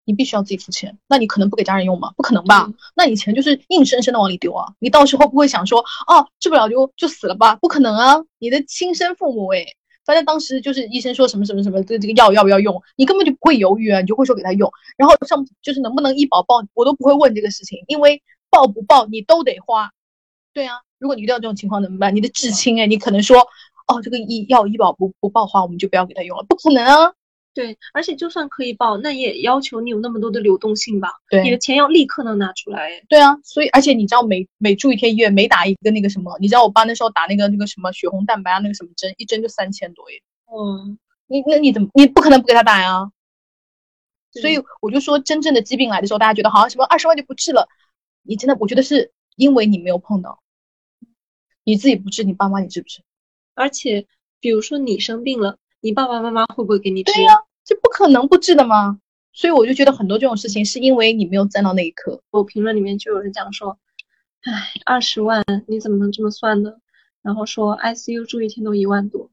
[0.05, 0.99] 你必须要自己付钱。
[1.09, 2.13] 那你可能不给家人用吗？
[2.17, 2.71] 不可能吧？
[2.95, 4.75] 那以前就是硬生生的往里丢啊！
[4.79, 7.57] 你到时候不会想说哦治不了就就死了吧？
[7.57, 8.17] 不可能啊！
[8.39, 9.65] 你的亲生父母诶，
[10.05, 14.71] 反正当时就是医生说什么什么什么这这个药要不要用，你根本就不会犹豫啊，你就会说给他用。
[14.99, 19.91] 然后上就是能不能医保报，我都不会问这个事情，因为报不报你都得花。
[20.53, 20.83] 对啊。
[21.05, 22.17] 如果你遇到这种情况怎么办？
[22.17, 23.37] 你的至亲哎，你可能说
[23.89, 27.13] 哦，这个医药医保不不报话，我们就不要给他用了，不可能啊。
[27.53, 31.11] 对，而且就算可以报，那也要求你有那么多的流动性吧？
[31.29, 32.89] 对，你的钱要立刻能拿出来。
[33.07, 40.23] 对啊，所以而且你知道每每住一天医院，每打一个那个什么，你知道我爸那时候打那个那个什么血红蛋白啊，那个什么针，一针就三千多耶。
[40.51, 43.11] 嗯，你那你怎么你不可能不给他打呀？
[44.41, 47.69] 所以我就说，真正的疾病来的时候，大家觉得好像什么二十万就不治了，
[48.23, 50.41] 你真的我觉得是因为你没有碰到。
[51.65, 53.01] 你自己不治，你爸妈你治不治？
[53.55, 54.07] 而且，
[54.41, 57.13] 比如说你生病了，你爸爸妈妈会不会给你治？
[57.13, 59.01] 对呀，这不可能不治的吗？
[59.33, 62.23] 所以我就觉得很多这种事情是因为你没有站到那一刻。
[62.31, 63.79] 我评论里面就有人讲说，
[64.43, 64.53] 唉，
[64.85, 66.75] 二十万你怎么能这么算呢？
[67.23, 69.31] 然后说 ICU 住一天都一万多，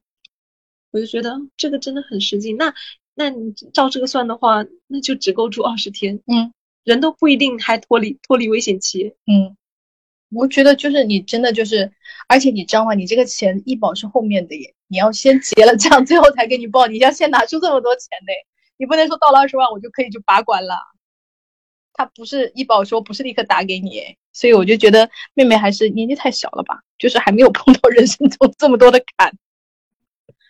[0.91, 2.54] 我就觉得这个真的很实际。
[2.54, 2.74] 那
[3.13, 6.22] 那你照这个算的话，那就只够住二十天。
[6.26, 9.15] 嗯，人都不一定还脱离脱离危险期。
[9.26, 9.58] 嗯。
[10.34, 11.91] 我觉得就是你真的就是，
[12.28, 12.94] 而且你知道吗？
[12.94, 18.34] 你这个钱医保是后面的耶，你要先结了账，最后才给你报，你要先拿出这么多钱的，
[18.78, 20.76] 你不能说到了二十万我就可以就拔管了。
[21.94, 29.34] 他不是医保说不是立刻打给你，所以我就觉得妹妹还是年纪太小了吧，就是还没有碰到人生中这么多的坎。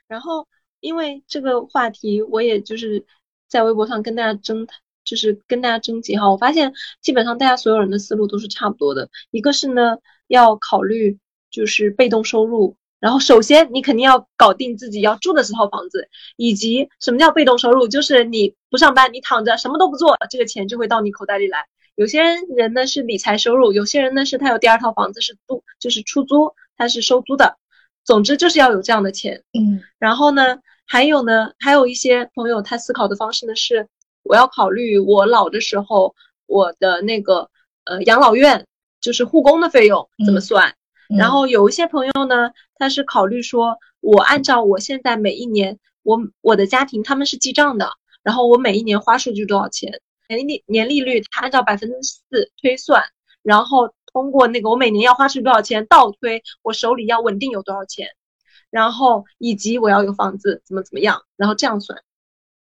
[0.08, 0.48] 然后
[0.80, 3.04] 因为这个话题，我也就是
[3.48, 4.67] 在微博上跟大家争。
[5.04, 9.10] 就是跟大家征集哈，我发现基本上大家所有人的思路都是差不多的。
[9.32, 11.18] 一个是呢，要考虑
[11.50, 21.66] 就是被动收入，然后首先你肯定要搞定自己要住的这套房子，以及什么叫被动收入，就是你不上班，你躺着什么都不做，这个钱就会到你口袋里来。
[21.96, 22.22] 有些
[22.56, 27.58] 人呢是理财收入，有些人呢是他有第二套房子是租，就是出租，他是收租的。
[28.06, 29.82] 总之就是要有这样的钱，嗯。
[30.00, 33.88] 然后呢，还有呢，还有一些朋友他思考的方式呢是。
[34.23, 37.49] 我要考虑我老的时候，我的那个
[37.86, 38.65] 呃养老院
[38.99, 40.75] 就是护工的费用怎么算？
[41.17, 47.89] 然后有一些朋友呢，他是考虑说，我按照我现在每一年我我的家庭他们是记账的，
[48.23, 53.03] 然后我每一年花出去多少钱，年利年利率他按照百分之四推算，
[53.43, 58.07] 然后通过那个我每年要花出去多少钱倒推，我手里要稳定有多少钱，
[58.69, 62.01] 然后以及我要有房子怎么怎么样，然后这样算。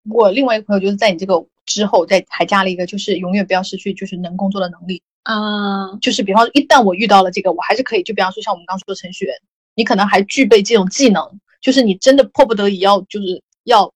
[0.10, 5.96] 我另外一个朋友就是在你这个之后再还加了一个，就是永远不要失去就是能工作的能力啊。
[6.02, 8.04] 就是比方说，一旦我遇到了这个，我还是可以。
[8.04, 9.36] 就比方说，像我们刚说的程序员，
[9.76, 13.94] 你可能还具备这种技能，就是你真的迫不得已要就是要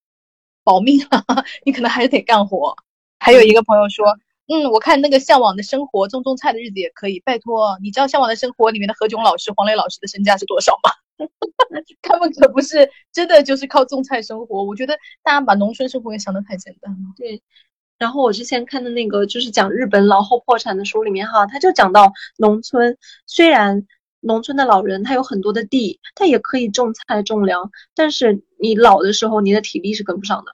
[0.63, 1.25] 保命了，
[1.65, 2.75] 你可能还是得干活。
[3.19, 4.05] 还有一个朋友说，
[4.47, 7.21] 嗯，我看那个《向往的生活》种种菜的日子也可以。
[7.25, 10.91] 拜托，你知道《向往的生活》里面的何炅老师、黄磊老师的身价是多少吗？
[12.01, 14.63] 他们可不是真的就是靠种菜生活。
[14.63, 16.99] 我觉得大家把农村生活也想得太简单了。
[17.17, 17.41] 对，
[17.97, 23.85] 然后我之前看的那个就是讲日本老后破产的书里面哈，他就讲到农村，虽然
[24.19, 30.51] 农村的老人他有很多的地，他也可以种菜种粮，但是你老的时候你的体力是跟不上的，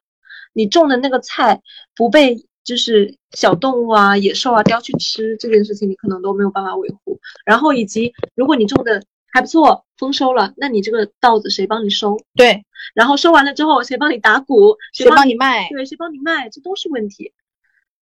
[0.54, 1.62] 你种的那个菜
[1.96, 7.20] 不被就是小动物啊、野兽啊叼去吃这件事情，你可能都没有办法维护。
[7.46, 12.18] 然后以及如果你种的还不错，丰收了，那你这个稻子谁帮你收？
[12.36, 14.78] 对，然后收完了之后，谁帮你打谷？
[14.94, 15.70] 谁帮你卖？
[15.70, 16.50] 对，谁帮你卖？
[16.50, 17.34] 这都是问题。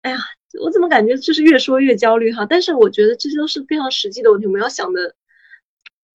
[0.02, 0.18] 哎呀，
[0.60, 2.44] 我怎么感觉就是越说越焦虑哈？
[2.44, 5.14] 但是我觉得这些都是非常实际的问题，我们要想的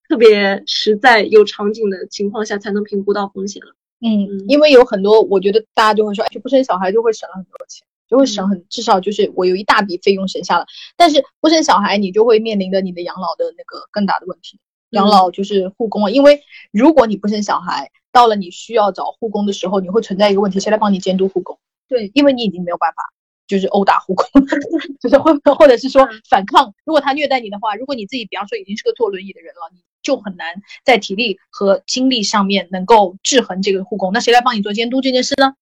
[0.08, 3.74] 特别实在、有场景的情况下，才能评估到风险了。
[4.00, 10.66] 嗯，因为有很多，我觉得大家就会说，哎，不生小孩就会省了很多钱，就会省很，至少就是我有一大笔费用省下了。
[10.96, 14.60] 但是不生小孩，你就会面临着你的养老的那个更大的问题。
[14.90, 21.58] 养老就是护工啊，因为如果你不生小孩，到了你需要找护工的时候，你会存在一个问题：谁来帮你监督护工？
[21.88, 23.02] 对，因为你已经没有办法，
[23.46, 24.26] 就是殴打护工，
[25.00, 26.74] 就是或或者是说反抗。
[26.84, 34.12] 如果他虐待你的话，如果你自己比方说已经是个坐轮椅的人了，你就很难在体力和精力上面能够制衡这个护工。
[34.12, 35.54] 那谁来帮你做监督这件事呢？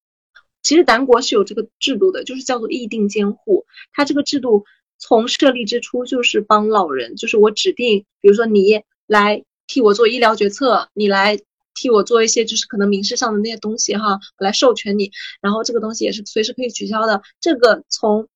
[0.63, 3.67] 其实咱国是有这个制度的，就是叫做议定监护。
[3.93, 4.65] 它这个制度
[4.99, 11.39] 从设立之初就是帮老人，就是我指定，比如说你来替我做医疗决策，你来
[11.75, 17.23] 替我做一些就是可能民事上的那些东西哈，我来授权你，然后这个东西也是随时可以取消的。
[17.41, 18.29] 这个从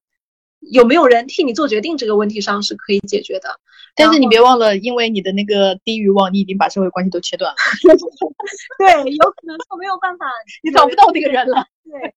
[0.61, 3.59] 有没有人替你做决定这个问题上是可以解决的。
[3.97, 7.57] 但是你别忘了，因为你的那个低欲望，你已经把社会关系都切断了。
[8.79, 10.27] 对，有可能就没有办法，
[10.63, 11.67] 你找不到那个人了。
[11.85, 12.15] 对，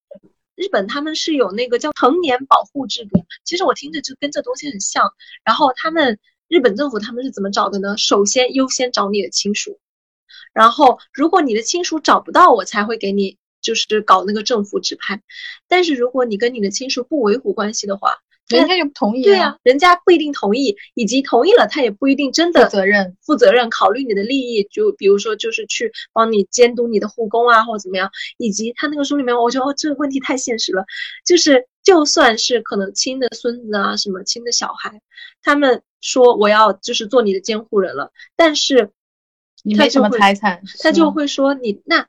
[0.56, 5.12] 日本他们是有那个叫成年保护制度，其实我听着就跟这东西很像。
[5.44, 6.20] 然后他们
[6.54, 7.98] 日本政府他们是怎么找的呢？
[7.98, 9.80] 首先优先找你的亲属，
[10.54, 15.20] 然后如果你的亲属找不到，我才会给你就是搞那个政府指派。
[15.68, 18.12] 但是如果你跟你的亲属不维护关系的话，
[18.48, 30.86] 人家就不同意，对呀，人家不一定同意，以及同意了，他也不一定真的负责任，负责任，考虑你的利益，就比如说就是去帮你监督你的护工啊，或者怎么样，以及他那个书里面，我觉得哦，这个问题太现实了，
[31.26, 35.02] 就是就算是可能亲的孙子啊，什么亲的小孩，
[35.42, 38.92] 他们说我要就是做你的监护人了，但是
[39.64, 42.08] 你没什么财产，他就会说你那。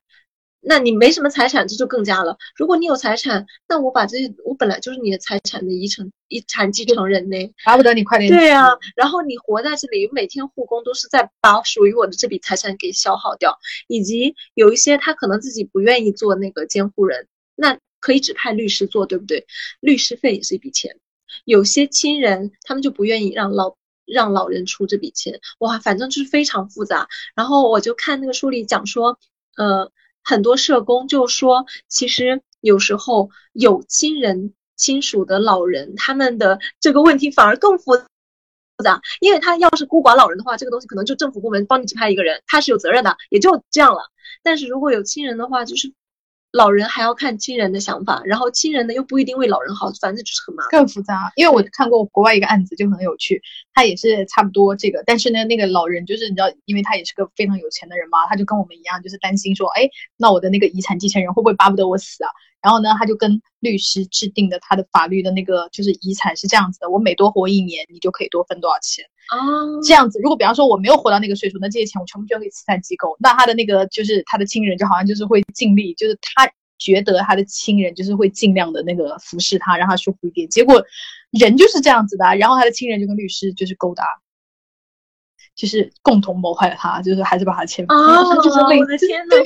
[0.67, 2.39] 那你没什么财产，这就更加了。
[2.57, 8.33] 如果你有财产，那我把这些，我本来就是你的财产的遗产遗产继承人呢，巴不得你快点。
[8.33, 13.59] 对啊，然后你活在这里，每天护工都是在把属于我的这笔财产给消耗掉，
[13.89, 19.47] 以及有一些他可能自己不愿意做那个监护人，那可以指派律师做，对不对？
[19.81, 20.97] 律师费也是一笔钱。
[21.45, 27.09] 有些亲人他们就不愿意让老让老人出这笔钱，哇，反正就是非常复杂。
[27.35, 29.19] 然后我就看那个书里讲说，
[29.57, 29.91] 呃。
[30.27, 37.93] 很多社工就说，其实有时候有亲人亲属的老人，他们的这个问题反而更复
[38.83, 44.01] 杂，因为他要是孤寡老人的话，这个东西可能就政府部门帮你指派一个人，他是有责任的，也就这样了。
[44.43, 45.93] 但是如果有亲人的话，就是。
[46.55, 51.33] 老人还要看亲人的想法，然后亲人呢又不一定为老人好，反正就是很麻烦，更复杂。
[51.35, 62.31] 因为我看过国外一个案子，就很有趣，他也是差不多这个，但是呢，那个老人就是你知道，因为他也是个非常有钱的人嘛，他就跟我们一样，就是担心说，哎，那我的那个遗产继承人会不会巴不得我死啊？
[62.63, 69.81] 然后呢，他就跟律师制定的他的法律的那个就是遗产是这样子的，我每多活一年，你就可以多分多少钱哦。
[69.83, 76.51] 这样子，如果比方说我没有活到那个岁数，那这些钱我全部捐给慈善机构，那他的那个就是他的亲人就好像就是会尽力，就是他。
[76.77, 80.47] 觉得他的亲人就是会尽量的那个服侍他，让他舒服一点。
[80.49, 80.85] 结果
[81.31, 84.05] 人就是这样子的，然后他的亲人就跟律师就是勾搭，
[85.55, 87.87] 就是共同谋害了他，就是还是把他签。
[87.89, 88.35] 啊！
[88.43, 89.37] 就是我的天呐，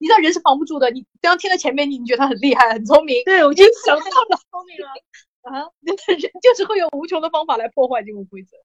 [0.00, 0.90] 你知道人是防不住的。
[0.90, 3.16] 你这样贴在前面，你你觉得他很厉害、很聪明？
[3.24, 5.70] 对，我就想到了， 聪明了啊！
[5.86, 5.96] 人
[6.42, 8.56] 就是会有无穷的方法来破坏这个规则。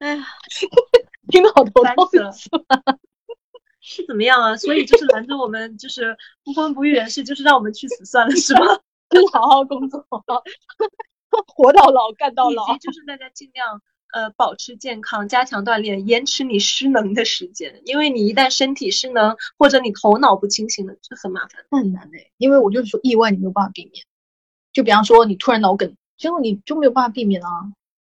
[0.00, 0.26] 哎呀，
[1.30, 2.08] 听得好头痛。
[3.82, 4.56] 是怎么样啊？
[4.56, 8.60] 所以就是拦着我们，就是不婚不育人士，就是让我们去死算了，是吗？
[9.10, 10.04] 就好好工作，
[11.46, 12.68] 活到老干到老。
[12.68, 13.80] 以及就是大家尽量
[14.12, 17.82] 呃保持健康，加强锻炼，延迟你失能的时间。
[17.86, 21.64] 因为你一旦身体失能，或者你头脑不清醒了，就很麻烦。
[21.70, 24.04] 很难哎，因为我就是说意外你没有办法避免。
[24.72, 27.48] 就比方说你突然脑梗，最后你就没有办法避免啊。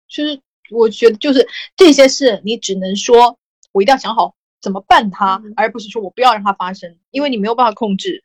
[0.10, 3.38] 就是我觉得就是这些事，你只能说
[3.72, 4.36] 我一定要想好。
[4.60, 8.24] 怎么办它，而不是说我不要让它发生，因为你没有办法控制。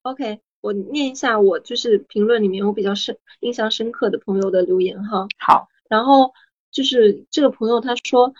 [0.00, 5.28] OK，我念一下我就是评论里面我比较深印象深刻的朋友的留言哈。
[5.38, 6.32] 好，然后
[6.72, 8.32] 就是这个朋友他说，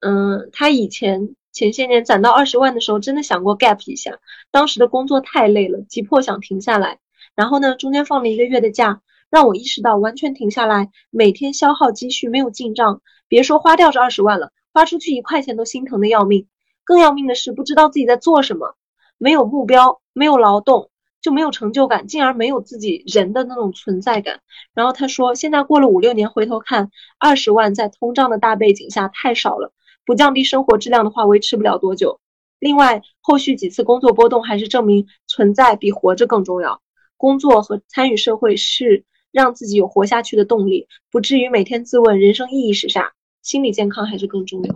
[0.00, 4.18] 嗯，他以前前些年攒到二十万的时候，真的想过 gap 一下，
[4.50, 7.00] 当时的工作太累了，急迫想停下来。
[7.34, 9.02] 然后呢，中间放了一个月的假，
[9.36, 14.50] 让我意识到完全停下来，每天消耗积蓄没有进账，别说花掉这二十万了。
[14.72, 16.48] 花出去一块钱都心疼的要命，
[16.84, 18.76] 更要命的是不知道自己在做什么，
[19.18, 20.88] 没有目标，没有劳动，
[21.20, 24.40] 就没有成就感，进而没有自己人的那种存在感。
[24.72, 29.70] 然后他说，现在过了五六年，回头看，二十万在通胀的大背景下太少了，
[30.06, 32.20] 不降低生活质量的话，维持不了多久。
[32.58, 36.80] 另外，后续几次工作波动还是证明存在比活着更重要。
[37.18, 39.04] 工作和参与社会是
[39.36, 43.12] 让自己有活下去的动力，不至于每天自问人生意义是啥。
[43.42, 44.74] 心理健康还是更重要。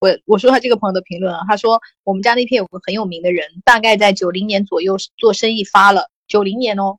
[0.00, 6.98] 我我说下这个朋友的评论啊，他说我们家那片有个很有名的人，大概在九零年左右做生意发了九零年哦，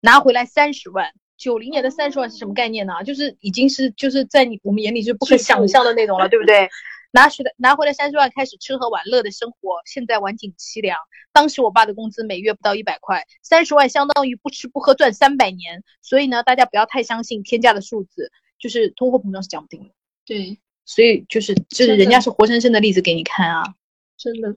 [0.00, 1.12] 拿回来三十万。
[1.38, 3.04] 九零年的三十万是什么概念呢？
[3.04, 6.68] 就是已经是就是在你我们眼里是不可想象的那种了，对不对？
[7.16, 10.98] 拿回来拿回来三十万，开始吃喝玩乐的生活，现在晚景凄凉。
[11.32, 15.82] 当时我爸的工资每月不到一百块，三十万相当于不吃不喝赚三百年。
[16.02, 19.94] 所以呢，大家不要太相信天价的数字，就是通货膨胀是讲不定的。
[20.26, 23.64] 对，所以就是就是人家是活生生的例子给你看啊，
[24.18, 24.54] 真的。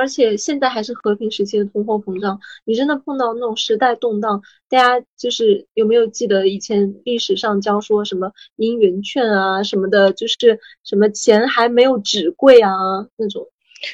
[0.00, 4.40] 而且现在还是和平时期的通货膨胀，你真的碰到那种时代动荡，
[4.70, 12.70] 大家就是有没有记得以前历史上教说什么银元券啊什么的，就是什么钱还没有纸贵啊
[13.16, 13.46] 那种，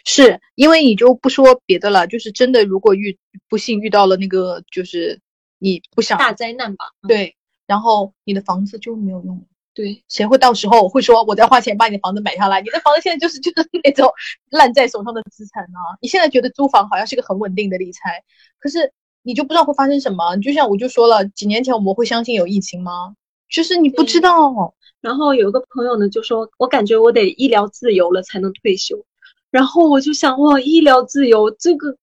[0.04, 5.20] 是因为你就不说别的了，就是真的如果遇不幸遇到了那个就是
[5.58, 7.34] 你不想大灾难吧，对，
[7.66, 9.44] 然后你的房子就没有用。
[9.76, 12.62] 对，谁会到时候会说我在花钱把你的房子买下来？
[12.62, 14.10] 你的房子现在就是就是 那种
[14.48, 15.78] 烂在手上的资产呢？
[16.00, 18.24] 你现在觉得租房好像是个很稳定的理财，
[18.58, 18.90] 可是
[19.22, 20.34] 你就不知道会发生什么。
[20.38, 23.14] 就像我就说了，几年前我们会相信有疫情吗？
[23.50, 24.74] 就是你不知道。
[25.02, 29.04] 然后有个朋友呢就说，我感觉我得医疗自由了才能退休。
[29.50, 31.94] 然后我就想，哇，医疗自由这个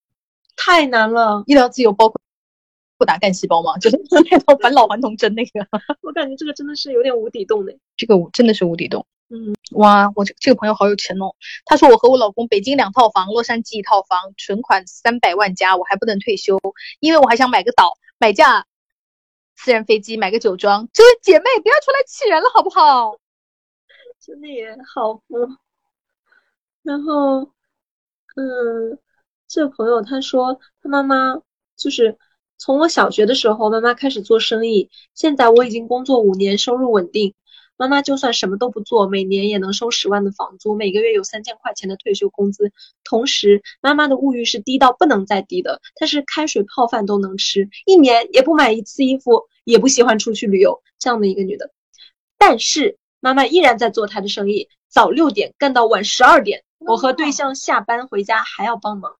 [0.56, 1.42] 太难了。
[1.48, 2.20] 医疗自由包括。
[2.96, 3.76] 不打干细胞吗？
[3.82, 5.66] 就是那套 返老还童针那个，
[6.02, 7.76] 我感觉这个真的是有点无底洞的。
[7.96, 9.06] 这个真的是无底洞。
[9.30, 11.34] 嗯，哇，我这这个朋友好有钱哦。
[11.64, 16.60] 他说我和我老公北京两套房，洛杉矶一套房，存款三百万加，我还不能退休，
[17.00, 18.66] 因为我还想买个岛，买架
[19.56, 20.88] 私人飞机，买个酒庄。
[20.92, 23.18] 这位姐妹不要出来气人了好不好？
[24.20, 25.22] 真的也好富。
[26.82, 27.50] 然后，
[28.36, 28.98] 嗯，
[29.48, 31.34] 这个朋友他说他妈妈
[31.76, 32.16] 就是。
[32.56, 34.90] 从我小学的时候，妈妈开始做生意。
[35.14, 37.34] 现在我已经工作五年，收入稳定。
[37.76, 42.70] 妈妈就算什么都不做，每年也能收十万的房租，每个月有三千块钱的退休工资。
[43.02, 51.72] 同时，妈妈的物欲是低到不能再低的，她是开水泡饭都能吃，一年也不买一次衣服，也不喜欢出去旅游，这样的一个女的。
[52.38, 56.62] 但是，妈妈依然在做她的生意，早六点干到晚十二点。
[56.78, 59.16] 我和对象下班回家还要帮忙。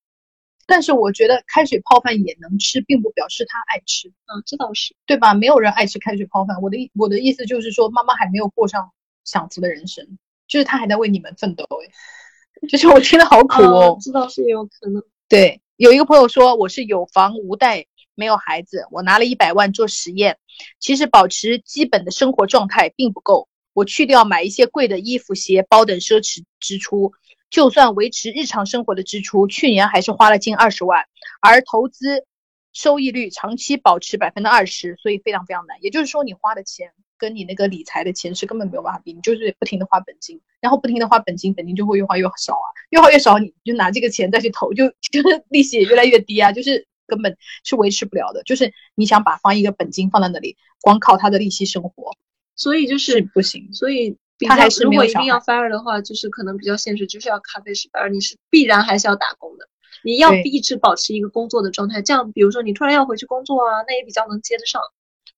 [0.66, 4.08] 但是我觉得开水泡饭也能吃，并不表示他爱吃。
[4.08, 5.34] 嗯，这倒是，对吧？
[5.34, 6.60] 没有人爱吃开水泡饭。
[6.62, 8.90] 我的意我的意思就是说，妈妈还没有过上
[9.24, 11.64] 享福的人生，就是他还在为你们奋斗。
[11.64, 13.98] 哎，就是我听得好苦哦。
[14.00, 15.02] 这倒是也有可能。
[15.28, 20.38] 对，有一个朋友说我是有房无贷，没有孩子，我拿了一百万做实验。
[20.78, 27.12] 其实保持基本的生活状态并不够，我去掉买一些贵的衣服、鞋包等奢侈支出。
[27.54, 31.04] 就算维持日常生活的支出，去年还是花了近二十万，
[31.40, 32.24] 而投资
[32.72, 35.78] 收益率长期保持百分之二十，所以非常非常难。
[35.80, 48.42] 也就是说，你花的钱跟你那个理财的钱是根本没有办法比，你就是不停的花本金，然后不停的花本金，本金就会越花越少啊，越花越少，你就拿这个钱再去投，就就是利息也越来越低啊， 就是根本是维持不了的。
[48.42, 52.16] 就是你想把放一个本金放在那里，光靠它的利息生活，
[52.56, 54.16] 所以就是不行，所以。
[54.40, 59.68] 他还是如果一定要 fire 的话，就是可能比较现实，就是要咖啡师 fire，你是必然还是要打工的，
[60.02, 62.02] 你要一直保持一个工作的状态。
[62.02, 64.80] 这样，比如说你突然要回去工作啊，那也比较能接得上。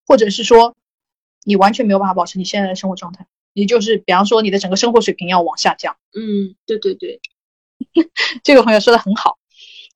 [0.07, 0.77] 或者是说，
[1.45, 5.97] 你完全没有办法保持你现在的生活状态，也就是比方说你的整个生活水平要往下降。
[6.15, 7.21] 嗯，对对对，
[8.45, 9.39] 这个朋友说的很好，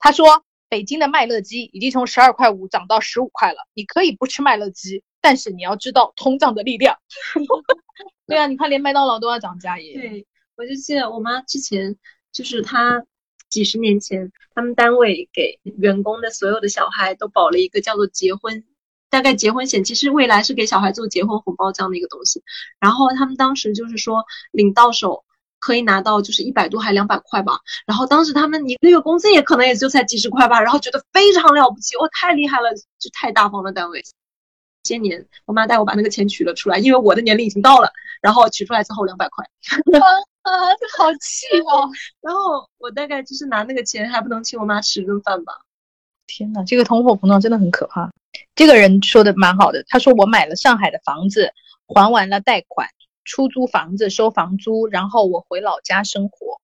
[0.01, 5.05] 他说北京的麦乐鸡已经从十二块五涨到十五块了，你可以不吃麦乐鸡。
[5.21, 6.97] 但是你要知道通胀的力量，
[8.27, 9.95] 对啊，你看连麦当劳都要涨价耶。
[9.95, 11.97] 对，我就记得我妈之前
[12.33, 13.05] 就是她
[13.49, 18.65] 几十年前，他们单位给员工的所有的小孩都保了一个叫做结婚，
[19.11, 22.43] 大概结婚险，其实未来是给小孩做结婚红包这样的一个东西。
[22.79, 25.25] 然后他们当时就是说领到手
[25.59, 27.59] 可以拿到就是一百多还两百块吧。
[27.87, 34.03] 然后当时他们一个月工资也可能也就才几十块吧，然后觉得非常了不起，哇，太厉害了，就太大方的单位。
[34.85, 37.91] 些年，我妈带我把那个钱取了出来，因为我的年龄已经到了。
[38.21, 39.43] 然后取出来之后两百块，
[39.99, 40.05] 啊，
[40.99, 41.89] 好气哦！
[42.21, 45.55] 然后我大概就是拿那个钱，还不能请我妈吃顿饭吧？
[46.27, 48.11] 天呐，这个通货膨胀真的很可怕。
[48.55, 51.51] 这个人说的蛮好的，他说我买了上海的房子，
[51.87, 52.91] 还完了贷款，
[53.25, 56.61] 出租房子收房租，然后我回老家生活。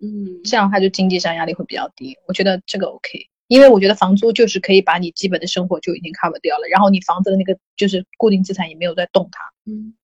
[0.00, 2.16] 嗯，这样他就经济上压力会比较低。
[2.26, 3.28] 我觉得这个 OK。
[3.46, 9.40] 因为我觉得房租就是可以把你基本的生活就已经 cover 掉了，然后你房子的那个就是固定资产也没有在动它。
[9.66, 9.94] 嗯，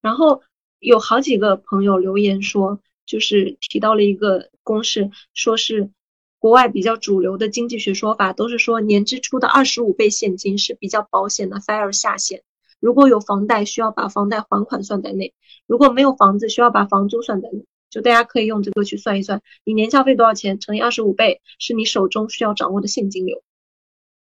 [0.00, 0.42] 然后
[0.78, 5.90] 有好几个朋友留言说，就是提到了一个公式，说是
[6.38, 12.42] 国外比较主流的经济学说法，都是说年支出的二十五倍现金是比较保险的 fire 下限。
[12.80, 15.34] 如果有房贷，需要把房贷还款算在内；
[15.66, 17.66] 如果没有房子，需要把房租算在内。
[17.90, 23.42] 就大家可以用这个去算一算，你年消费多少钱乘以二十五倍，是你手中需要掌握的现金流，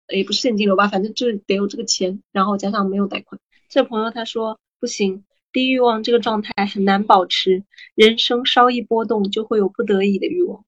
[0.08, 3.40] 也不是现金流吧，反正就是得有这个钱，然后加上没有贷款。
[3.70, 10.64] 这朋友他说不行，低欲望这个状态很难保持，人生稍一波动就会有不得已的欲望，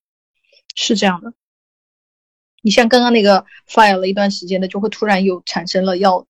[0.75, 1.33] 是这样的。
[2.63, 6.25] 你像刚刚那个 fire 了一段时间的，就会突然有产生了要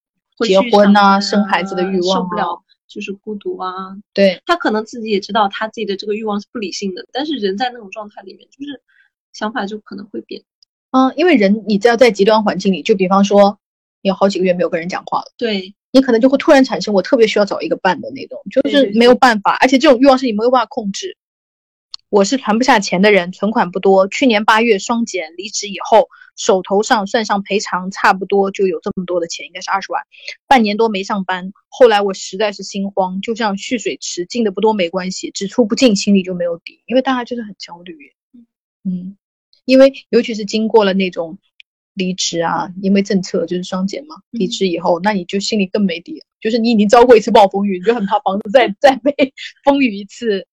[0.46, 2.64] 结婚呐、生孩子的欲望，受不了。
[2.88, 3.72] 就是孤独啊。
[4.14, 8.82] 对他可能自己也知道他自己的这个欲望是不理性的，但是人在那种状态里面，就是
[9.34, 10.44] 想法就可能会变。
[10.92, 13.60] 嗯，因为人你只要在极端环境里，就比方说
[14.02, 21.18] 你有好几个月没有跟人讲话了，对，你可能就会突然产生我特别需要找一个伴的那种，就是没有办法，而且这种欲望是你没有办法控制。
[22.10, 24.08] 我是存不下钱的人，存款不多。
[24.08, 26.08] 去年八月双减离职以后，
[26.38, 30.04] 手头上算上赔偿，差不多就有这么多的钱，应该是二十万。
[30.48, 37.98] 半年多没上班，后来我实在是心慌，就像蓄水池，进的不多没关系，只出不进，心里就没有底，因为大家就是很焦虑。
[38.84, 39.18] 嗯，
[39.66, 41.38] 因为尤其是经过了那种
[41.94, 49.34] 离职啊，因为政策就是双减嘛，离职以后，那你就心里更没底了，就是你已经遭过一次暴风雨，你就很怕房子再 再被
[49.66, 50.48] 风雨一次。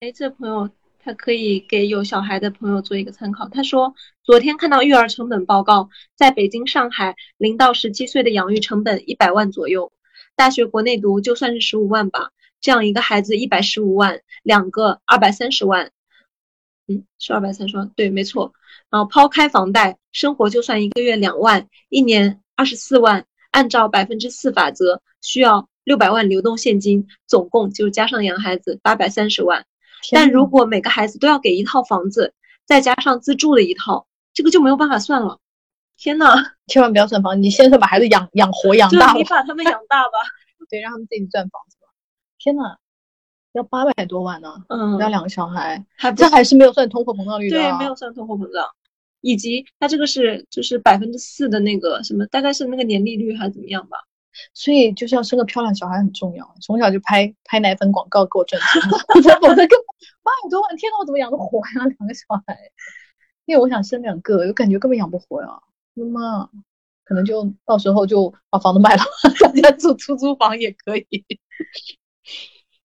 [0.00, 0.68] 哎，这朋友
[1.06, 3.48] 他可以给有小孩的朋友做一个参考。
[3.48, 3.94] 他说，
[4.24, 9.92] 昨天看到育儿成本报告，在北京、上海，零到十七岁的养育成本一百万左右，
[10.34, 15.92] 大学国内读就算是十五万吧，这样一个孩子一百十五万，两个二百三十万，
[16.88, 18.52] 嗯，是二百三十万，对，没错。
[18.90, 29.64] 然后抛开房贷，生活就算一个月两万，一年二十四万，按照百分之四法则，需要六百万流动现金，总共就加上养孩子八百三十万。
[30.12, 32.34] 但如果每个孩子都要给一套房子，
[32.64, 35.38] 再加上自住的一套，这个就没有办法算了。
[35.96, 36.34] 天呐，
[36.66, 40.18] 千万不要算房，你先是把孩子养养活养大了，你把他们养大吧。
[40.68, 41.86] 对，让他们自己赚房子吧。
[42.38, 42.76] 天呐，
[43.52, 47.78] 要八百多万呢，嗯，要两个小孩，还不这还是没有算通货膨胀率的、对，啊。
[47.78, 48.66] 没有算通货膨胀，
[49.20, 53.96] 以及它这个是就是百分之四的那个什么，大概是那个年利率还是怎么样吧？
[54.54, 58.82] 所以就是要生个漂亮小孩很重要，从小就拍拍奶粉广告给我赚钱，
[59.12, 59.56] 否则根本
[60.22, 61.84] 八百多万，天呐，我怎么养得活呀？
[61.84, 62.58] 两个小孩，
[63.44, 65.48] 因为我想生两个，我感觉根本养不活呀。
[65.94, 66.50] 妈妈，
[67.04, 69.02] 可能就到时候就把房子卖了，
[69.40, 71.24] 大 家住出租房也可以。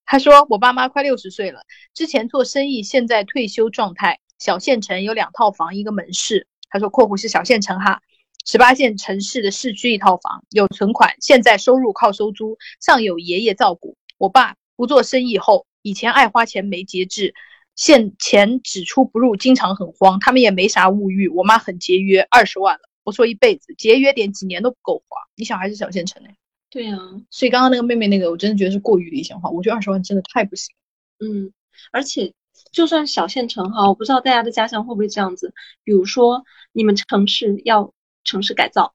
[0.05, 1.61] 他说：“我爸妈快六十岁了，
[1.93, 4.19] 之前做生意，现在退休状态。
[4.39, 6.47] 小县城有两套房，一个门市。
[6.69, 8.01] 他说（括弧是小县城哈），
[8.45, 13.95] 十八线城市的市区一套房，有存款，现在收入靠收租，上有爷爷照顾。
[14.17, 17.33] 我爸不做生意后，以前爱花钱没节制，
[17.75, 20.19] 现钱只出不入，经常很慌。
[20.19, 25.21] 他们也没啥物欲，我妈很节约，二十万了，我说一辈子，节约点几年都不够花。
[25.35, 26.35] 你小孩是小县城哎，
[26.69, 26.97] 对呀、
[27.29, 30.73] 所以刚刚那个妹妹那个，我真的觉得是过于理想化，我觉得二十万真的太不行。
[31.19, 31.51] 嗯，
[31.91, 32.33] 而且
[32.71, 35.53] 就算小县城哈，我不知道大家的家乡会不会这样子。
[35.83, 38.93] 比如说你们城市要城市改造，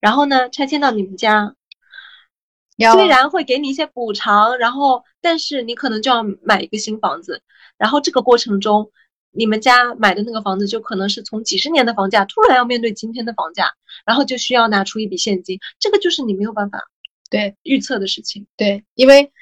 [0.00, 1.54] 然后呢拆迁到你们家，
[2.92, 7.42] 虽然会给你一些补偿，然后但是你可能就要买一个新房子，
[7.76, 8.90] 然后这个过程中，
[9.30, 13.72] 你们家买的那个房子就可能是从几十年的房价突然要面对今天的房价，
[14.04, 16.82] 然后就需要拿出一笔现金，这个就是你没有办法
[17.30, 18.46] 对预测的事情。
[18.56, 19.32] 对，因为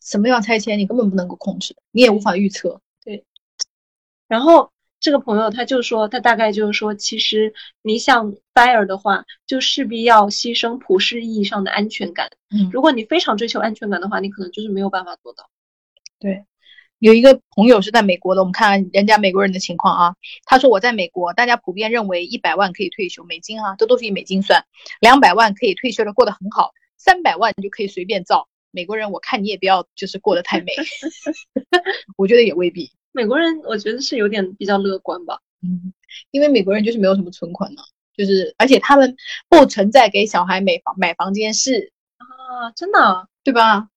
[0.00, 2.80] 什么样拆迁，你根本不能够控制，你也无法预测。
[3.04, 3.24] 对
[4.28, 4.70] 然后
[5.00, 12.30] 这个朋友他就说，他大概就是说，其实你想 fire 的话，就势必要牺牲普世意义上的安全感。
[12.50, 15.48] 嗯，如果你非常追求安全感的话，你可能就是没有办法做到。
[16.18, 16.44] 对，
[16.98, 20.14] 有一个朋友是在美国的，我们看人家美国人的情况啊。
[20.44, 24.66] 他说我在美国，大家普遍认为一百万可以退休，美金啊，这都是以美金算，
[25.00, 28.48] 两百万可以退休的过得很好，三百万你就可以随便造。
[28.70, 30.72] 美国人，我看你也不要就是过得太美，
[32.18, 32.92] 我觉得也未必。
[33.12, 35.38] 美国人我觉得是有点比较乐观吧。
[35.62, 35.92] 嗯，
[36.30, 37.82] 因为美国人就是没有什么存款呢、
[38.16, 39.16] 就是而且他们
[39.48, 43.26] 不存在给小孩买房买房这件事，啊，真的啊？
[43.44, 43.88] 对吧？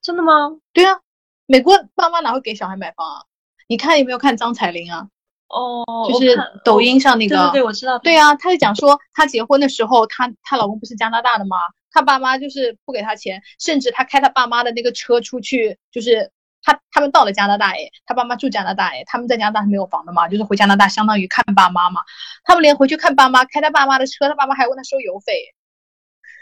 [0.00, 0.58] 真的吗？
[0.72, 1.00] 对啊，
[1.46, 3.24] 美国爸妈哪会给小孩买房啊？
[3.66, 5.08] 你看有没有看张彩玲啊？
[5.48, 7.98] 哦，就是抖音上那个，对对对，我知道。
[7.98, 11.56] 对啊，她就讲说，她结婚的时候，她她老公不是加拿大的吗？
[11.90, 16.30] 她爸妈就是不给她钱，甚至她开她爸妈的那个车出去，就是
[16.68, 22.02] 她他们到了加拿大，哎，他爸妈住加拿大，哎，他们在加拿大是没有房的嘛，就是回加拿大相当于看爸妈嘛。
[22.44, 25.54] 他们连回去看爸妈，开他爸妈的车，他爸妈还问他收油费。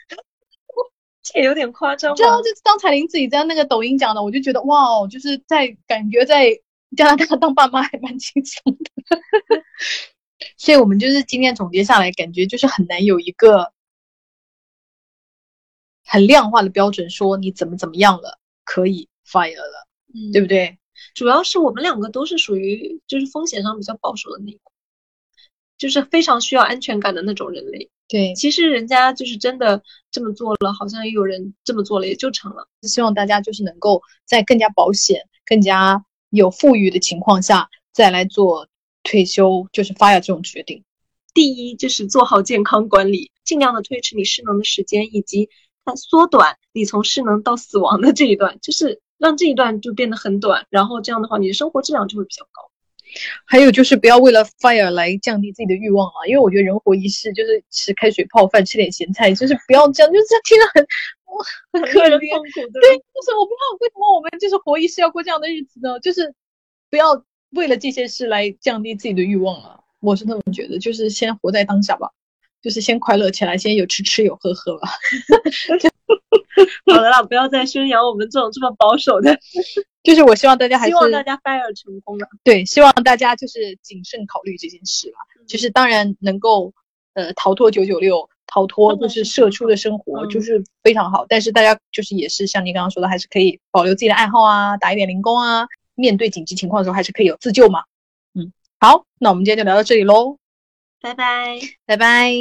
[1.22, 2.41] 这也有点夸张这吧？
[2.43, 6.51] 这是张彩玲自己在那个抖音讲的，我就觉得哇哦，就是在感觉在
[6.97, 8.91] 加拿大当爸妈还蛮轻松的。
[10.59, 13.72] 所以我们就是今天总结下来，感觉就是很难有一个
[16.05, 20.78] 很量化的标准，说你怎么怎么样了可以 fire 了，嗯，对不对？
[21.14, 24.59] 主要是我们两个都是属于就是风险上比较保守的那个，
[25.76, 27.90] 就是非常需要安全感的那种人类。
[28.09, 32.68] 对，其实人家就是真的这么做了，好像也有人这么做了，也就成了。
[32.82, 38.68] 希望大家就是能够在更加保险、更加有富裕的情况下，再来做
[39.02, 40.84] 退休，就是 fire 这种决定。
[41.34, 45.50] 第一就是做好健康管理，尽量的推迟你失能的时间，以及
[45.84, 52.71] 它缩短你从失能到死亡的这一段，就是让这一段就变得很短，然后这样的话，你的生活质量就会比较高。
[53.47, 62.19] 还有就是不要为了 fire 来降低自己的欲望啊，因为我觉得人活一世就是吃开水泡饭，吃点咸菜，就是不要这样，就是听着很哇很可怜。
[62.31, 65.99] 痛苦，对对，就是我不知道为什么我们就是活一世要过这样的日子呢？
[66.01, 66.35] 就是
[66.91, 69.81] 不要为了这些事来降低自己的欲望啊！
[70.01, 72.11] 我是那么觉得，就是先活在当下吧，
[72.67, 74.89] 就是先快乐起来，先有吃吃有喝喝吧。
[76.93, 79.39] 好了啦，不要再宣扬我们这种这么保守的，
[80.03, 82.27] 就是我希望大家还是希望大家 fire 成功了。
[82.43, 85.19] 对，希望大家就是谨慎考虑这件事啦。
[85.47, 86.75] 就是当然能够
[87.14, 91.25] 呃逃脱九九六，逃脱就是是社畜的生活，嗯就是非常好。
[91.29, 95.69] 但是大家就是也是像你刚刚说的，还是可以保留自己的爱好啊，打一点零工啊。
[95.95, 97.85] 面对紧急情况的时候，还是可以有自救嘛。
[98.35, 100.37] 嗯，好，那我们今天就聊到这里喽，
[101.01, 101.59] 拜拜。
[101.87, 102.37] 拜拜。